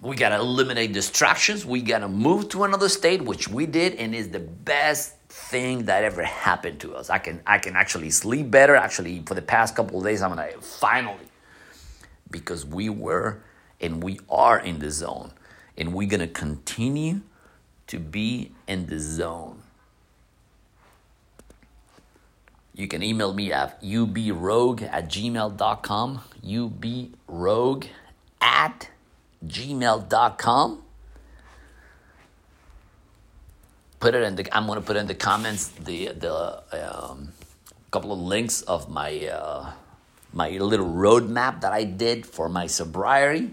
We 0.00 0.16
gotta 0.16 0.36
eliminate 0.36 0.92
distractions. 0.92 1.64
We 1.64 1.80
gotta 1.80 2.08
move 2.08 2.48
to 2.50 2.64
another 2.64 2.88
state, 2.88 3.22
which 3.22 3.48
we 3.48 3.66
did, 3.66 3.94
and 3.94 4.14
is 4.14 4.28
the 4.30 4.40
best 4.40 5.16
thing 5.28 5.86
that 5.86 6.04
ever 6.04 6.22
happened 6.22 6.80
to 6.80 6.94
us. 6.94 7.10
I 7.10 7.18
can 7.18 7.42
I 7.46 7.58
can 7.58 7.76
actually 7.76 8.10
sleep 8.10 8.50
better. 8.50 8.74
Actually, 8.76 9.22
for 9.26 9.34
the 9.34 9.42
past 9.42 9.76
couple 9.76 9.98
of 9.98 10.04
days, 10.04 10.22
I'm 10.22 10.30
gonna 10.30 10.50
finally 10.60 11.28
because 12.30 12.66
we 12.66 12.88
were 12.88 13.42
and 13.80 14.02
we 14.02 14.18
are 14.30 14.58
in 14.58 14.78
the 14.78 14.90
zone, 14.90 15.32
and 15.76 15.92
we're 15.92 16.08
gonna 16.08 16.26
continue 16.26 17.20
to 17.86 17.98
be 17.98 18.52
in 18.66 18.86
the 18.86 18.98
zone. 18.98 19.62
You 22.74 22.88
can 22.88 23.02
email 23.02 23.32
me 23.32 23.52
at 23.52 23.80
ubrogue 23.82 24.82
at 24.82 25.08
gmail.com. 25.08 26.20
ubrogue 26.44 27.86
at 28.40 28.88
gmail.com. 29.46 30.82
Put 34.00 34.14
it 34.14 34.22
in 34.22 34.36
the, 34.36 34.56
I'm 34.56 34.66
going 34.66 34.80
to 34.80 34.84
put 34.84 34.96
in 34.96 35.06
the 35.06 35.14
comments 35.14 35.68
the, 35.68 36.08
the 36.08 36.62
um, 36.72 37.32
couple 37.90 38.12
of 38.12 38.18
links 38.18 38.62
of 38.62 38.90
my, 38.90 39.26
uh, 39.28 39.70
my 40.32 40.50
little 40.50 40.88
roadmap 40.88 41.60
that 41.60 41.72
I 41.72 41.84
did 41.84 42.26
for 42.26 42.48
my 42.48 42.66
sobriety. 42.66 43.50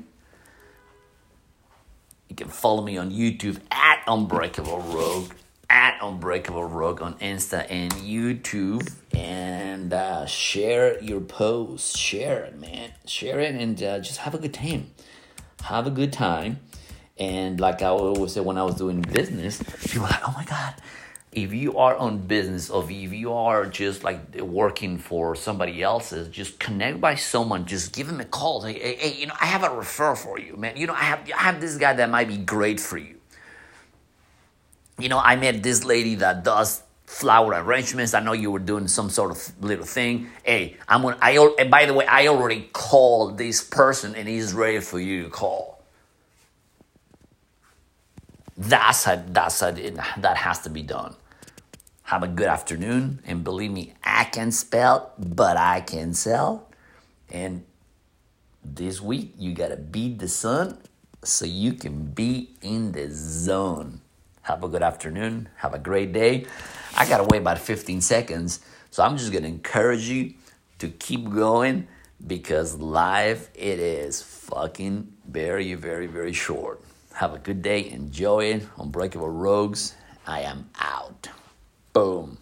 You 2.28 2.36
can 2.36 2.48
follow 2.48 2.82
me 2.82 2.98
on 2.98 3.12
YouTube 3.12 3.60
at 3.72 4.02
Unbreakable 4.08 4.80
Rogue 4.80 5.32
at 5.70 5.98
Unbreakable 6.02 6.66
Rogue 6.66 7.02
on 7.02 7.14
Insta 7.20 7.66
and 7.70 7.92
YouTube. 7.94 8.92
And 9.14 9.94
uh, 9.94 10.26
share 10.26 11.02
your 11.02 11.22
post. 11.22 11.98
Share 11.98 12.44
it, 12.44 12.58
man. 12.58 12.92
Share 13.06 13.40
it 13.40 13.56
and 13.56 13.82
uh, 13.82 14.00
just 14.00 14.20
have 14.20 14.34
a 14.34 14.38
good 14.38 14.54
time. 14.54 14.92
Have 15.64 15.88
a 15.88 15.92
good 15.92 16.14
time. 16.14 16.60
And 17.18 17.60
like 17.60 17.82
I 17.82 17.88
always 17.88 18.34
say 18.34 18.42
when 18.42 18.58
I 18.58 18.64
was 18.64 18.76
doing 18.76 19.02
business, 19.02 19.62
people 19.62 20.04
were 20.04 20.08
like, 20.08 20.28
oh 20.28 20.34
my 20.36 20.46
God, 20.46 20.76
if 21.32 21.54
you 21.54 21.78
are 21.78 21.96
on 21.96 22.20
business 22.20 22.70
or 22.70 22.84
if 22.84 22.92
you 22.92 23.34
are 23.34 23.66
just 23.66 24.04
like 24.04 24.36
working 24.36 24.98
for 24.98 25.36
somebody 25.36 25.84
else's, 25.84 26.30
just 26.30 26.60
connect 26.60 27.00
by 27.00 27.16
someone. 27.16 27.66
Just 27.66 27.94
give 27.94 28.08
them 28.08 28.20
a 28.22 28.26
call. 28.26 28.62
Say, 28.62 28.74
hey, 28.74 28.96
hey, 28.96 29.20
you 29.20 29.28
know, 29.28 29.36
I 29.40 29.46
have 29.46 29.64
a 29.64 29.70
referral 29.70 30.18
for 30.18 30.40
you, 30.40 30.56
man. 30.58 30.78
You 30.78 30.88
know, 30.88 30.94
I 30.94 31.04
have 31.04 31.30
I 31.38 31.42
have 31.44 31.62
this 31.62 31.78
guy 31.78 31.94
that 31.94 32.10
might 32.10 32.28
be 32.28 32.38
great 32.38 32.80
for 32.80 32.98
you 32.98 33.18
you 35.02 35.10
know, 35.10 35.20
I 35.20 35.36
met 35.36 35.64
this 35.64 35.84
lady 35.84 36.16
that 36.16 36.44
does 36.44 36.84
flower 37.12 37.52
arrangements. 37.54 38.14
I 38.14 38.22
know 38.22 38.32
you 38.32 38.50
were 38.50 38.60
doing 38.60 38.88
some 38.88 39.10
sort 39.10 39.32
of 39.32 39.64
little 39.64 39.86
thing. 39.86 40.30
Hey, 40.44 40.78
I'm 40.88 41.02
gonna. 41.02 41.18
I 41.22 41.38
and 41.60 41.70
by 41.70 41.86
the 41.86 41.94
way, 41.94 42.06
I 42.06 42.28
already 42.28 42.70
called 42.72 43.38
this 43.38 43.62
person, 43.62 44.16
and 44.16 44.28
he's 44.28 44.54
ready 44.54 44.80
for 44.80 44.98
you 44.98 45.26
to 45.26 45.30
call. 45.30 45.84
That's 48.58 49.08
a, 49.08 49.24
that's 49.28 49.62
a, 49.62 49.72
that 50.18 50.38
has 50.38 50.60
to 50.62 50.70
be 50.70 50.84
done. 50.84 51.16
Have 52.04 52.24
a 52.24 52.28
good 52.28 52.48
afternoon, 52.48 53.22
and 53.26 53.44
believe 53.44 53.72
me, 53.72 53.94
I 54.04 54.24
can 54.26 54.52
spell, 54.52 55.12
but 55.18 55.58
I 55.58 55.82
can 55.82 56.14
sell. 56.14 56.70
And 57.30 57.66
this 58.64 59.02
week, 59.02 59.34
you 59.38 59.54
gotta 59.54 59.78
beat 59.78 60.20
the 60.20 60.28
sun 60.28 60.78
so 61.24 61.46
you 61.46 61.74
can 61.74 62.06
be 62.06 62.52
in 62.62 62.94
the 62.94 63.10
zone. 63.12 64.02
Have 64.44 64.64
a 64.64 64.70
good 64.70 64.82
afternoon. 64.82 65.50
Have 65.58 65.74
a 65.74 65.80
great 65.80 66.14
day. 66.14 66.46
I 66.96 67.08
got 67.08 67.28
wait 67.28 67.40
about 67.40 67.60
15 67.60 68.02
seconds. 68.02 68.60
So 68.90 69.04
I'm 69.04 69.18
just 69.18 69.32
going 69.32 69.44
to 69.44 69.50
encourage 69.50 70.10
you 70.10 70.34
to 70.80 70.90
keep 70.90 71.30
going 71.30 71.88
because 72.28 72.76
life 72.76 73.50
it 73.56 73.80
is 73.80 74.22
fucking 74.22 75.12
very, 75.28 75.74
very, 75.74 76.08
very 76.08 76.34
short. 76.34 76.82
Have 77.14 77.34
a 77.34 77.40
good 77.40 77.62
day. 77.62 77.90
Enjoy 77.90 78.46
it. 78.46 78.68
Unbreakable 78.78 79.30
Rogues. 79.30 79.96
I 80.28 80.42
am 80.42 80.70
out. 80.80 81.30
Boom. 81.94 82.38